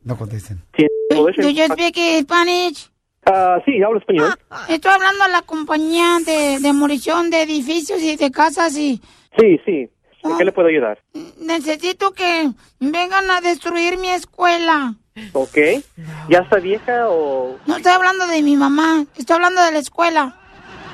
[0.03, 0.63] No contesten.
[1.11, 2.91] ¿Do you speak Spanish?
[3.27, 4.35] Ah, sí, hablo español.
[4.69, 9.01] Estoy hablando a la compañía de demolición de edificios y de casas y
[9.39, 9.89] Sí, sí.
[10.23, 10.99] ¿En qué le puedo ayudar?
[11.39, 14.95] necesito que vengan a destruir mi escuela.
[15.33, 15.57] Ok.
[16.29, 17.59] ¿Ya está vieja o...?
[17.67, 20.37] No estoy hablando de mi mamá, estoy hablando de la escuela.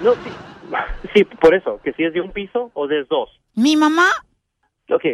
[0.02, 0.30] No, sí.
[1.14, 1.80] Sí, por eso.
[1.82, 3.30] ¿Que si es de un piso o de dos?
[3.54, 4.08] ¿Mi mamá?
[4.90, 5.04] Ok.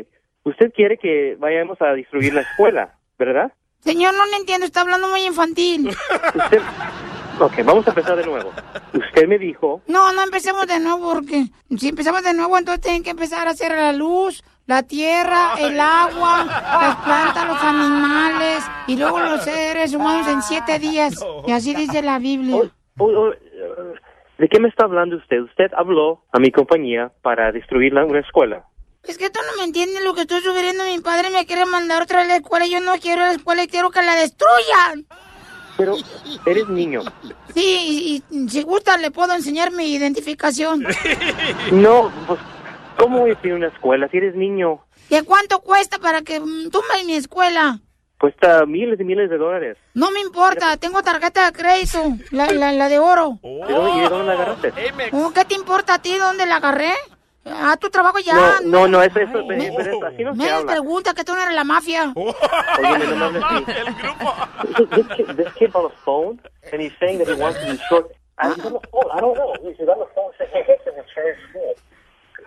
[0.45, 3.53] Usted quiere que vayamos a destruir la escuela, ¿verdad?
[3.81, 5.89] Señor, no le entiendo, está hablando muy infantil.
[5.89, 6.61] Usted...
[7.39, 8.51] Ok, vamos a empezar de nuevo.
[8.95, 9.83] Usted me dijo...
[9.87, 11.45] No, no empecemos de nuevo porque
[11.77, 15.79] si empezamos de nuevo entonces tienen que empezar a hacer la luz, la tierra, el
[15.79, 21.15] agua, las plantas, los animales y luego los seres humanos en siete días.
[21.47, 22.57] Y así dice la Biblia.
[22.57, 23.37] Oh, oh, eh,
[24.39, 25.41] ¿De qué me está hablando usted?
[25.41, 28.64] Usted habló a mi compañía para destruir la, una escuela.
[29.03, 30.84] Es que tú no me entiendes lo que estoy sufriendo.
[30.84, 32.66] Mi padre me quiere mandar otra vez a la escuela.
[32.66, 35.07] y Yo no quiero la escuela y quiero que la destruyan.
[35.76, 35.97] Pero
[36.45, 37.03] eres niño.
[37.55, 40.84] Sí, y, y si gusta le puedo enseñar mi identificación.
[41.72, 42.41] No, pues,
[42.99, 44.80] ¿cómo voy a destruir una escuela si eres niño?
[45.09, 47.78] ¿Y cuánto cuesta para que mm, tumben mi escuela?
[48.19, 49.77] Cuesta miles y miles de dólares.
[49.95, 53.39] No me importa, tengo tarjeta de crédito, la, la, la de oro.
[53.43, 54.73] ¿De dónde, y de dónde la agarraste?
[55.12, 56.93] Oh, ¿Qué te importa a ti dónde la agarré?
[57.45, 58.35] A tu trabajo ya.
[58.35, 59.39] No, no, no, eso, eso,
[60.05, 60.73] así no se Me habla.
[60.73, 62.12] pregunta que tú no eres la mafia.
[62.17, 64.85] Oye, no me hables así.
[64.91, 66.41] This kid, this on the phone,
[66.73, 68.01] and he's saying that he wants to destroy...
[68.39, 68.81] I don't know,
[69.12, 69.53] I don't know.
[69.62, 71.75] He's on the phone saying school.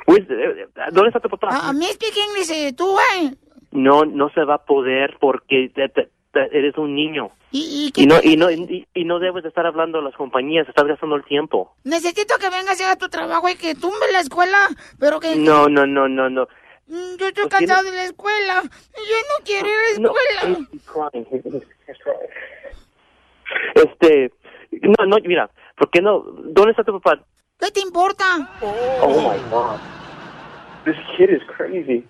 [0.05, 1.69] Where's the- ¿Dónde está tu papá?
[1.69, 3.31] A, mí speak English, eh, tú, eh.
[3.71, 7.31] No, no se va a poder porque te- te- that eres un niño.
[7.51, 10.67] ¿Y, Y no, y, no, y, y no debes de estar hablando a las compañías,
[10.69, 11.73] estás gastando el tiempo.
[11.83, 14.57] Necesito que vengas y hagas tu trabajo y que tumbe la escuela,
[14.99, 15.35] pero que...
[15.35, 16.43] No, no, no, no, no.
[16.87, 18.61] Mm, Yo estoy Pues cansado tiene- de la escuela.
[18.63, 20.67] Yo no quiero ir a la No, escuela.
[20.71, 21.63] he's crying.
[23.75, 24.31] Este,
[24.81, 26.19] no, no, mira, ¿por qué no?
[26.19, 27.19] ¿Dónde está tu papá?
[27.59, 28.23] ¿Qué te importa?
[28.61, 29.79] Oh my God.
[30.85, 32.05] This kid is crazy.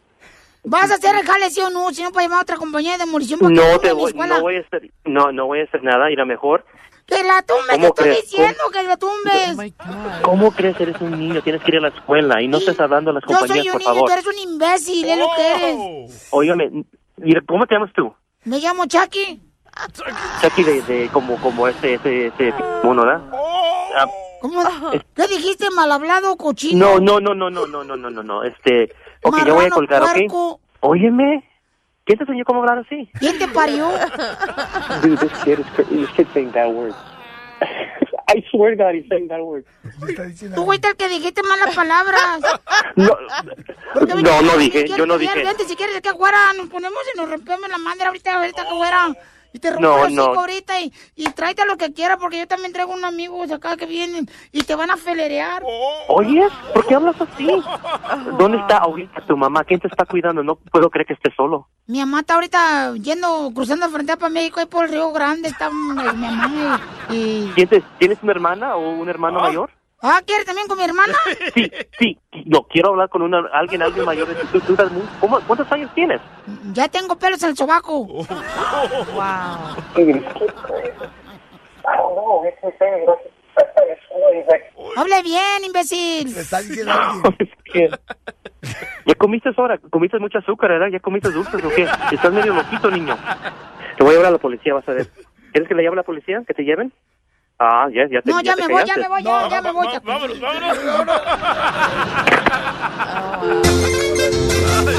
[0.64, 1.90] ¿Vas a hacer el jale sí o no?
[1.92, 4.58] Si no, para llamar a otra compañía de demolición para No te voy, no voy
[4.58, 6.66] a hacer, no, no voy a hacer nada, irá mejor.
[7.06, 8.22] Que la tumbe, te ¿Cómo estoy crees?
[8.22, 9.74] diciendo que la tumbes.
[10.22, 10.80] ¿Cómo crees?
[10.80, 13.24] Eres un niño, tienes que ir a la escuela y no estés hablando a las
[13.24, 14.10] Yo soy compañías, un por niño, favor.
[14.10, 16.28] tú eres un imbécil, es lo que eres.
[16.32, 16.70] Óigame,
[17.18, 18.14] mira, ¿cómo te llamas tú?
[18.44, 19.42] Me llamo Chucky.
[20.42, 22.54] Chucky de, de como, como ese, ese, ese
[22.84, 23.22] mono, ¿verdad?
[23.96, 24.06] Ah,
[24.42, 24.62] ¿Cómo?
[25.16, 27.00] ¿Qué dijiste, mal hablado, cochino?
[27.00, 28.94] no, no, no, no, no, no, no, no, no, no, este,
[29.24, 30.52] ok, ya voy a Marrano, colgar, puerco.
[30.52, 30.60] ¿ok?
[30.82, 31.44] Óyeme,
[32.06, 33.10] ¿quién te enseñó cómo hablar así?
[33.20, 33.90] ¿Quién te parió?
[35.02, 35.96] Dude, this kid is crazy.
[35.98, 36.96] This kid's saying bad words.
[38.32, 39.66] I swear to God, he's saying bad words.
[40.54, 42.40] Tú fuiste el que dijiste malas palabras.
[42.96, 43.18] No,
[44.22, 45.44] no, no si dije, quieres yo no dije.
[45.44, 48.68] Vente, si quieres, aquí afuera nos ponemos y nos rompemos la madre ahorita, ahorita que
[48.70, 49.16] afuera.
[49.52, 50.24] Y te rompo No, el no.
[50.26, 53.86] ahorita y, y tráete lo que quieras porque yo también traigo unos amigos acá que
[53.88, 55.64] vienen y te van a felerear.
[56.08, 57.48] Oye, ¿por qué hablas así?
[58.38, 59.64] ¿Dónde está ahorita tu mamá?
[59.64, 60.44] ¿Quién te está cuidando?
[60.44, 61.68] No puedo creer que estés solo.
[61.88, 65.70] Mi mamá está ahorita yendo, cruzando frente para México, ahí por el Río Grande está
[65.72, 66.80] mi mamá
[67.10, 67.16] y...
[67.16, 69.72] y- ¿Tienes, ¿Tienes una hermana o un hermano mayor?
[70.02, 71.14] Ah, ¿quieres también con mi hermana?
[71.54, 72.18] Sí, sí.
[72.46, 74.28] No, quiero hablar con una, alguien, alguien mayor.
[74.52, 76.22] Tú, tú estás muy- ¿cómo- ¿Cuántos años tienes?
[76.74, 78.06] Ya tengo pelos en el sobaco.
[78.06, 78.26] Wow.
[84.96, 86.34] Hable bien, imbécil.
[89.06, 89.78] ¿Ya comiste ahora?
[89.90, 90.88] ¿Comiste mucho azúcar, verdad?
[90.92, 91.88] ¿Ya comiste dulces o qué?
[92.12, 93.18] Estás medio loquito, niño.
[93.98, 95.08] Te voy a llevar a la policía, vas a ver.
[95.52, 96.42] ¿Quieres que le llame a la policía?
[96.48, 96.94] ¿Que te lleven?
[97.60, 99.72] Ah, ya, ya te No, ya te me voy, ya me voy, ya, ya me
[99.72, 99.88] voy.
[99.92, 100.00] ya.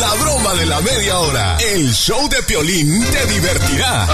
[0.00, 1.56] La broma de la media hora.
[1.58, 4.06] El show de Piolín te divertirá.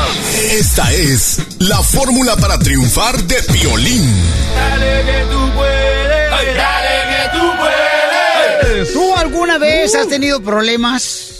[0.50, 4.10] Esta es la fórmula para triunfar de Piolín.
[4.54, 8.92] Dale que tú puedes, dale que tú puedes.
[8.92, 11.31] ¿Tú alguna vez has tenido problemas?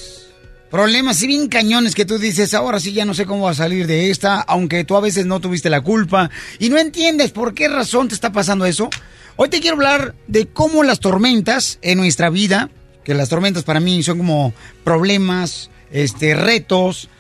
[0.73, 3.55] Problemas así bien cañones que tú dices, ahora sí ya no sé cómo va a
[3.55, 7.53] salir de esta, aunque tú a veces no tuviste la culpa y no entiendes por
[7.53, 8.89] qué razón te está pasando eso.
[9.37, 12.71] Hoy te quiero hablar de cómo las tormentas en nuestra vida,
[13.05, 17.11] que las tormentas para mí son como problemas, este, retos.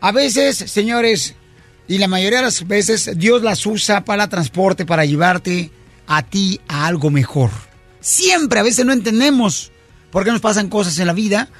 [0.00, 1.34] A veces, señores,
[1.88, 5.70] y la mayoría de las veces Dios las usa para transporte, para llevarte
[6.06, 7.50] a ti a algo mejor.
[8.00, 9.70] Siempre, a veces no entendemos
[10.10, 11.50] por qué nos pasan cosas en la vida,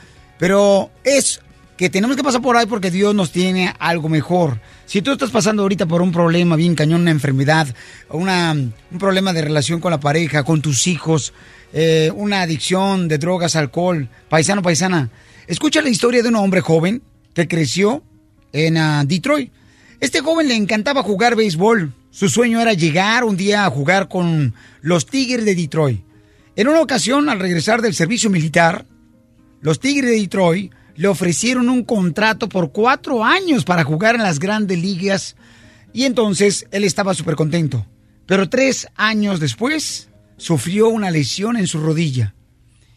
[0.43, 1.40] pero es
[1.76, 4.59] que tenemos que pasar por ahí porque Dios nos tiene algo mejor.
[4.86, 7.72] Si tú estás pasando ahorita por un problema bien cañón, una enfermedad,
[8.11, 11.32] una, un problema de relación con la pareja, con tus hijos,
[11.72, 15.11] eh, una adicción de drogas, alcohol, paisano, paisana,
[15.47, 18.03] escucha la historia de un hombre joven que creció
[18.53, 19.53] en ah, Detroit.
[20.01, 21.95] Este joven le encantaba jugar béisbol.
[22.11, 26.01] Su sueño era llegar un día a jugar con los Tigres de Detroit.
[26.57, 28.86] En una ocasión, al regresar del servicio militar,
[29.63, 34.41] los Tigres de Detroit le ofrecieron un contrato por cuatro años para jugar en las
[34.41, 35.37] grandes ligas
[35.93, 37.87] y entonces él estaba súper contento.
[38.27, 42.35] Pero tres años después sufrió una lesión en su rodilla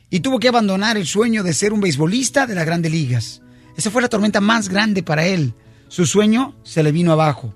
[0.10, 3.42] y tuvo que abandonar el sueño de ser un beisbolista de las grandes ligas.
[3.78, 5.54] Esa fue la tormenta más grande para él.
[5.88, 7.54] Su sueño se le vino abajo.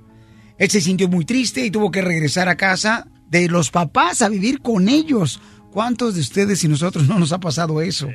[0.59, 4.29] Él se sintió muy triste y tuvo que regresar a casa de los papás a
[4.29, 5.39] vivir con ellos.
[5.71, 8.07] ¿Cuántos de ustedes y nosotros no nos ha pasado eso?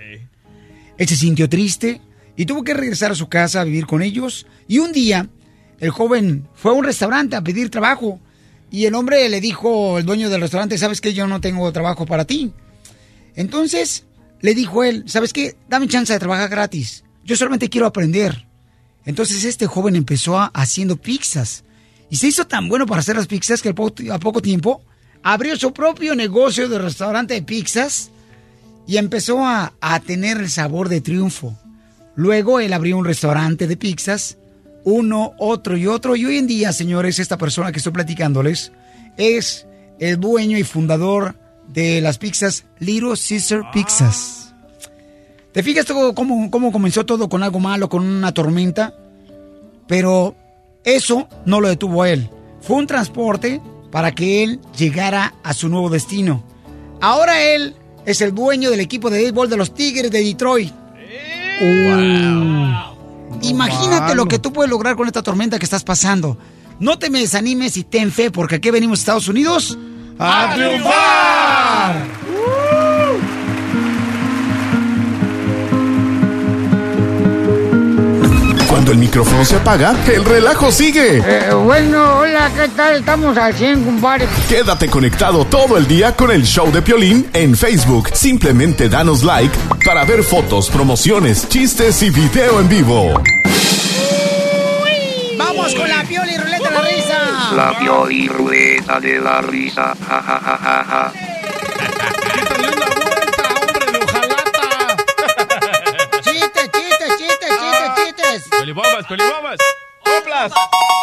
[0.99, 2.01] Él se sintió triste
[2.37, 4.47] y tuvo que regresar a su casa a vivir con ellos.
[4.69, 5.29] Y un día,
[5.81, 8.21] el joven fue a un restaurante a pedir trabajo.
[8.71, 11.13] Y el hombre le dijo, el dueño del restaurante, ¿sabes qué?
[11.15, 12.53] Yo no tengo trabajo para ti.
[13.37, 14.05] Entonces,
[14.41, 15.57] le dijo él, ¿sabes qué?
[15.69, 17.05] Dame chance de trabajar gratis.
[17.25, 18.47] Yo solamente quiero aprender.
[19.07, 21.65] Entonces este joven empezó a- haciendo pizzas.
[22.11, 24.83] Y se hizo tan bueno para hacer las pizzas que po- a poco tiempo
[25.23, 28.11] abrió su propio negocio de restaurante de pizzas
[28.87, 31.57] y empezó a, a tener el sabor de triunfo.
[32.15, 34.39] Luego él abrió un restaurante de pizzas,
[34.85, 36.17] uno, otro y otro.
[36.17, 38.73] Y hoy en día, señores, esta persona que estoy platicándoles
[39.17, 39.67] es
[39.99, 41.37] el dueño y fundador
[41.69, 44.55] de las pizzas Little Caesar Pizzas.
[45.53, 48.95] ¿Te fijas todo cómo, cómo comenzó todo con algo malo, con una tormenta?
[49.87, 50.35] Pero
[50.85, 52.29] eso no lo detuvo a él.
[52.61, 53.61] Fue un transporte
[53.91, 56.43] para que él llegara a su nuevo destino.
[57.01, 57.77] Ahora él
[58.07, 60.73] es el dueño del equipo de béisbol de los Tigres de Detroit.
[61.61, 62.75] Uh.
[63.43, 66.37] Imagínate lo que tú puedes lograr con esta tormenta que estás pasando.
[66.81, 69.79] No te me desanimes y ten fe, porque aquí venimos a Estados Unidos
[70.19, 71.44] ¡A triunfar!
[78.85, 81.23] Cuando el micrófono se apaga, el relajo sigue.
[81.25, 82.97] Eh, bueno, hola, ¿qué tal?
[82.97, 84.29] Estamos al 100, compadre.
[84.47, 88.11] Quédate conectado todo el día con el show de Piolín en Facebook.
[88.13, 89.57] Simplemente danos like
[89.87, 93.15] para ver fotos, promociones, chistes y video en vivo.
[95.39, 97.55] Vamos con la Pioli Ruleta de la Risa.
[97.57, 99.95] La pioli ruleta de la risa.
[100.07, 101.34] Ja, ja, ja, ja, ja.
[108.75, 109.07] Chistes.
[109.07, 109.59] Pelibombas, pelibombas.
[110.07, 110.53] ¡Hoplas!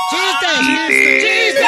[0.10, 0.60] ¡Chistes!
[0.60, 1.24] ¡Chistes!
[1.24, 1.62] ¡Chistes!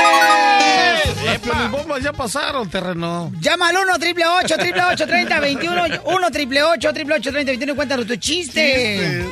[1.87, 3.31] Las ya pasaron, terreno.
[3.39, 7.51] Llama al 1 triple 8 triple 8 30 21 1 triple 8 triple 8 30
[7.51, 9.25] 21 y cuéntanos tu chiste.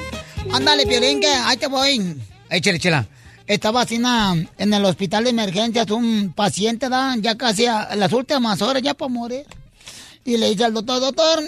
[0.52, 2.16] Ándale, Piolín, que ahí te voy.
[2.50, 3.06] Échale, chela.
[3.48, 7.16] Estaba así na- en el hospital de emergencias un paciente, ¿da?
[7.18, 9.46] ya casi a las últimas horas, ya para morir.
[10.24, 11.40] Y le dice al doctor, doctor,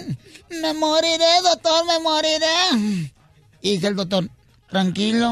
[0.50, 3.12] me moriré, doctor, me moriré.
[3.62, 4.28] Y dice el doctor,
[4.74, 5.32] tranquilo,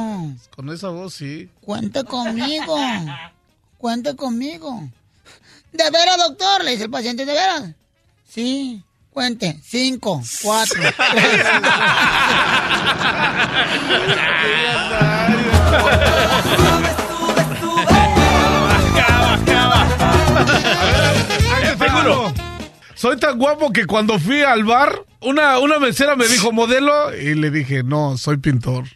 [0.56, 1.50] Con esa voz, sí.
[1.62, 2.78] cuente conmigo,
[3.78, 4.88] cuente conmigo.
[5.74, 6.64] ¿De veras, doctor?
[6.64, 7.64] Le dice el paciente, ¿de veras?
[8.30, 9.60] Sí, cuente.
[9.64, 10.82] Cinco, cuatro,
[11.12, 11.46] tres.
[21.54, 22.51] Ahí te tengo uno.
[23.02, 27.34] Soy tan guapo que cuando fui al bar, una, una mesera me dijo modelo y
[27.34, 28.84] le dije, no, soy pintor.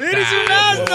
[0.00, 0.94] ¡Eres un asno!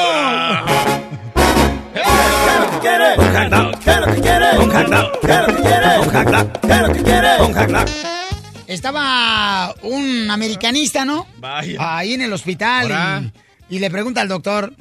[8.68, 11.28] Estaba un americanista, ¿no?
[11.40, 11.98] Vaya.
[11.98, 13.34] Ahí en el hospital.
[13.70, 14.74] Y le pregunta al doctor,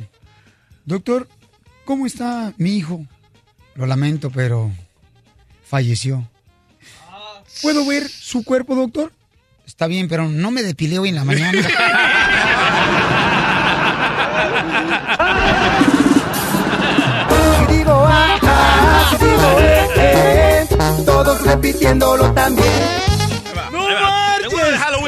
[0.85, 1.27] doctor,
[1.85, 3.05] ¿cómo está mi hijo?
[3.81, 4.71] Lo lamento, pero
[5.67, 6.29] falleció.
[7.63, 9.11] ¿Puedo ver su cuerpo, doctor?
[9.67, 11.53] Está bien, pero no me depilé hoy en la mañana.
[17.71, 20.67] Digo ah, ah, si digo eh, eh,
[21.07, 23.20] todos repitiéndolo también.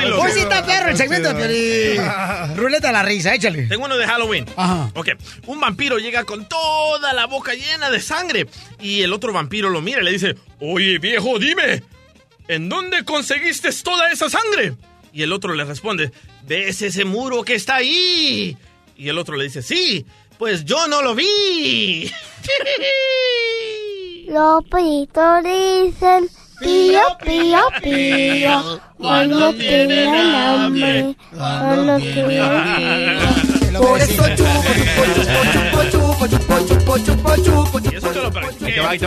[0.03, 0.23] Halloween, loco.
[0.23, 2.57] Hoy sí está perro el segmento de Piolín.
[2.57, 3.67] Ruleta de la risa, échale.
[3.67, 4.47] Tengo uno de Halloween.
[4.57, 4.91] Ajá.
[4.95, 5.11] Ok,
[5.47, 8.47] un vampiro llega con toda la boca llena de sangre
[8.81, 11.83] y el otro vampiro lo mira y le dice, oye viejo, dime,
[12.49, 14.75] ¿en dónde conseguiste toda esa sangre?
[15.13, 16.11] Y el otro le responde,
[16.47, 18.57] ¿ves ese muro que está ahí?
[18.97, 20.07] Y el otro le dice, sí,
[20.39, 22.11] pues yo no lo vi.
[24.29, 26.29] Los dicen
[26.63, 28.81] Pío, pío, pío.
[28.97, 31.99] Cuando tienen hambre, cuando
[33.79, 37.81] Por eso chupo, chupo, chupo, chupo, chupo, chupo, chupo,
[38.59, 39.07] te va, ahí te.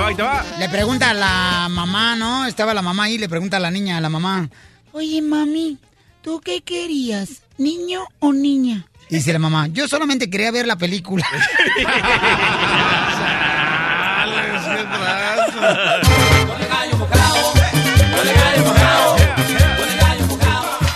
[0.59, 2.45] Le pregunta a la mamá, ¿no?
[2.45, 4.49] Estaba la mamá ahí, le pregunta a la niña, a la mamá.
[4.91, 5.77] Oye, mami,
[6.21, 7.41] ¿tú qué querías?
[7.57, 8.85] ¿Niño o niña?
[9.09, 11.25] Dice la mamá, yo solamente quería ver la película.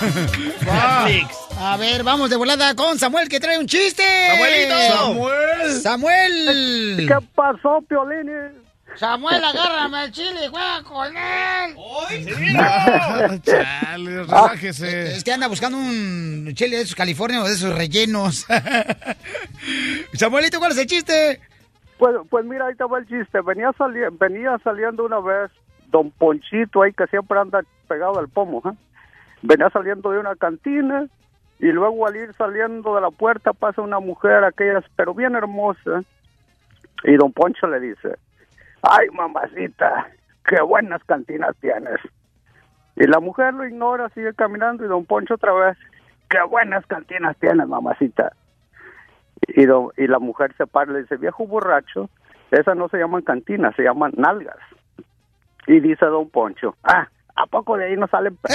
[1.62, 4.04] A ver, vamos de volada con Samuel que trae un chiste.
[4.04, 4.76] Samuelito.
[4.96, 5.82] Samuel.
[5.82, 7.06] Samuel.
[7.08, 8.30] ¿Qué pasó, Piolín?
[8.96, 11.76] Samuel, agárrame el chile y juega con él.
[13.44, 15.16] Chale, relájese.
[15.16, 18.46] Es que anda buscando un chile de esos California o de esos rellenos.
[20.14, 21.40] Samuelito, ¿cuál es el chiste?
[21.98, 23.42] Pues, pues mira, ahí estaba el chiste.
[23.42, 25.52] Venía, sali venía saliendo una vez
[25.88, 28.62] Don Ponchito ahí que siempre anda pegado al pomo.
[28.66, 28.74] ¿eh?
[29.42, 31.08] Venía saliendo de una cantina
[31.60, 36.04] y luego al ir saliendo de la puerta pasa una mujer, aquella, pero bien hermosa.
[37.04, 38.18] Y Don Poncho le dice,
[38.82, 40.10] ay mamacita,
[40.46, 42.00] qué buenas cantinas tienes.
[42.96, 45.78] Y la mujer lo ignora, sigue caminando y Don Poncho otra vez,
[46.30, 48.34] qué buenas cantinas tienes, mamacita.
[49.48, 52.10] Y, y la mujer se para y le dice, viejo borracho,
[52.52, 54.58] esas no se llaman cantinas, se llaman nalgas.
[55.68, 57.08] Y dice don Poncho, ah,
[57.42, 58.36] ¿a poco de ahí no salen?
[58.38, 58.50] pe-?"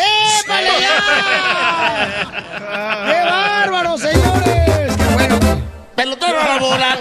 [3.07, 4.97] ¡Qué bárbaro, señores!
[4.97, 5.39] ¡Qué bueno!
[5.97, 6.99] ¡Pelotero a la bola!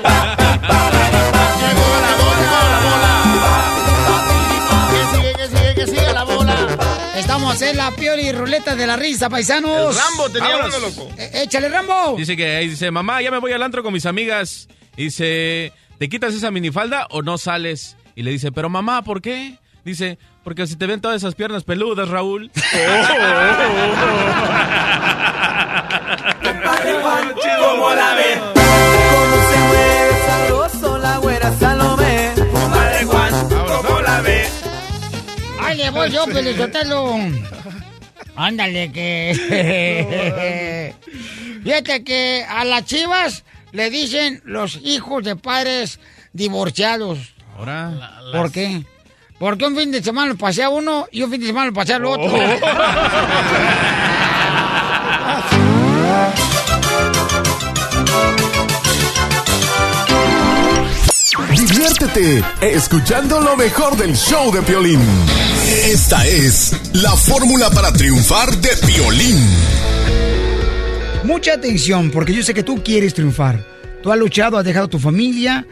[4.89, 6.55] ¡Que sigue, que sigue, que sigue la bola!
[7.15, 9.95] Estamos en la pioli ruleta de la risa, paisanos.
[9.95, 11.09] El Rambo tenía uno, loco.
[11.17, 12.15] Eh, Échale, Rambo.
[12.17, 14.67] Dice que ahí dice, mamá, ya me voy al antro con mis amigas.
[14.95, 17.97] Y dice, ¿te quitas esa minifalda o no sales?
[18.15, 19.57] Y le dice, pero mamá, ¿por qué?
[19.83, 22.49] Dice, porque si te ven todas esas piernas peludas, Raúl.
[27.59, 28.39] ¿Cómo la ves?
[28.39, 32.31] ¿Cómo se mueve sabroso la güera Salomé?
[33.05, 34.49] Juan, ¿cómo la ves?
[35.59, 37.15] Ahí le voy yo, Pelizotelo.
[38.35, 40.93] Ándale, que.
[41.63, 45.99] Fíjate que a las chivas le dicen los hijos de padres
[46.31, 47.33] divorciados.
[47.57, 48.19] Ahora.
[48.31, 48.83] ¿Por qué?
[49.43, 51.73] Porque un fin de semana lo pasé a uno y un fin de semana lo
[51.73, 52.31] pasé al otro.
[61.51, 65.01] Diviértete escuchando lo mejor del show de Piolín.
[65.67, 69.45] Esta es la fórmula para triunfar de Piolín.
[71.25, 73.59] Mucha atención, porque yo sé que tú quieres triunfar.
[74.01, 75.67] Tú has luchado, has dejado tu familia,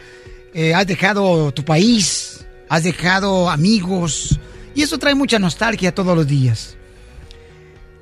[0.54, 2.31] eh, has dejado tu país,
[2.72, 4.40] has dejado amigos.
[4.74, 6.78] Y eso trae mucha nostalgia todos los días.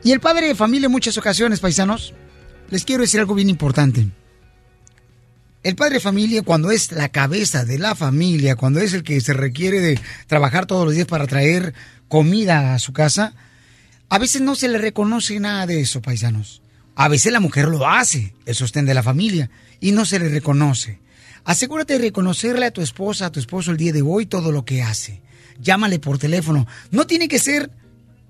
[0.03, 2.13] Y el padre de familia en muchas ocasiones, paisanos,
[2.69, 4.07] les quiero decir algo bien importante.
[5.63, 9.19] El padre de familia, cuando es la cabeza de la familia, cuando es el que
[9.21, 11.73] se requiere de trabajar todos los días para traer
[12.07, 13.33] comida a su casa,
[14.07, 16.61] a veces no se le reconoce nada de eso, paisanos.
[16.93, 19.49] A veces la mujer lo hace, el sostén de la familia,
[19.79, 20.99] y no se le reconoce.
[21.43, 24.65] Asegúrate de reconocerle a tu esposa, a tu esposo el día de hoy todo lo
[24.65, 25.21] que hace.
[25.59, 26.67] Llámale por teléfono.
[26.91, 27.71] No tiene que ser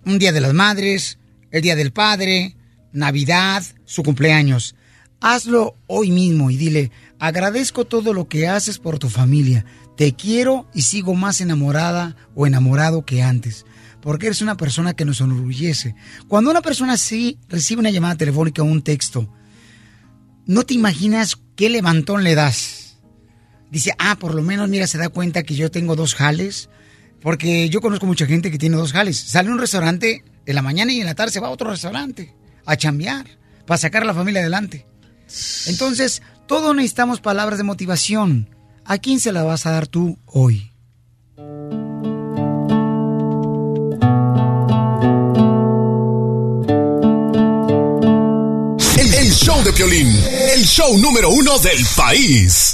[0.06, 1.18] un día de las madres,
[1.52, 2.56] el día del padre,
[2.92, 4.76] Navidad, su cumpleaños.
[5.22, 9.66] Hazlo hoy mismo y dile, agradezco todo lo que haces por tu familia.
[9.98, 13.66] Te quiero y sigo más enamorada o enamorado que antes.
[14.02, 15.94] Porque eres una persona que nos enorgullece.
[16.30, 19.30] Cuando una persona así recibe una llamada telefónica o un texto,
[20.46, 22.79] no te imaginas qué levantón le das.
[23.72, 26.70] Dice, ah, por lo menos, mira, se da cuenta que yo tengo dos jales.
[27.22, 29.18] Porque yo conozco mucha gente que tiene dos jales.
[29.20, 31.70] Sale a un restaurante en la mañana y en la tarde se va a otro
[31.70, 32.34] restaurante
[32.66, 33.26] a chambear
[33.66, 34.86] para sacar a la familia adelante.
[35.68, 38.50] Entonces, todos necesitamos palabras de motivación.
[38.86, 40.72] ¿A quién se la vas a dar tú hoy?
[48.98, 50.08] El, show de Piolín,
[50.56, 52.74] el show número uno del país.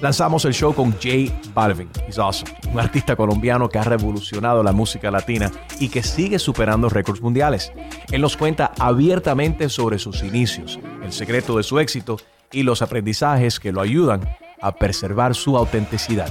[0.00, 4.72] Lanzamos el show con J Balvin, he's awesome, un artista colombiano que ha revolucionado la
[4.72, 7.72] música latina y que sigue superando récords mundiales.
[8.12, 12.18] Él nos cuenta abiertamente sobre sus inicios, el secreto de su éxito
[12.52, 14.20] y los aprendizajes que lo ayudan
[14.60, 16.30] a preservar su autenticidad.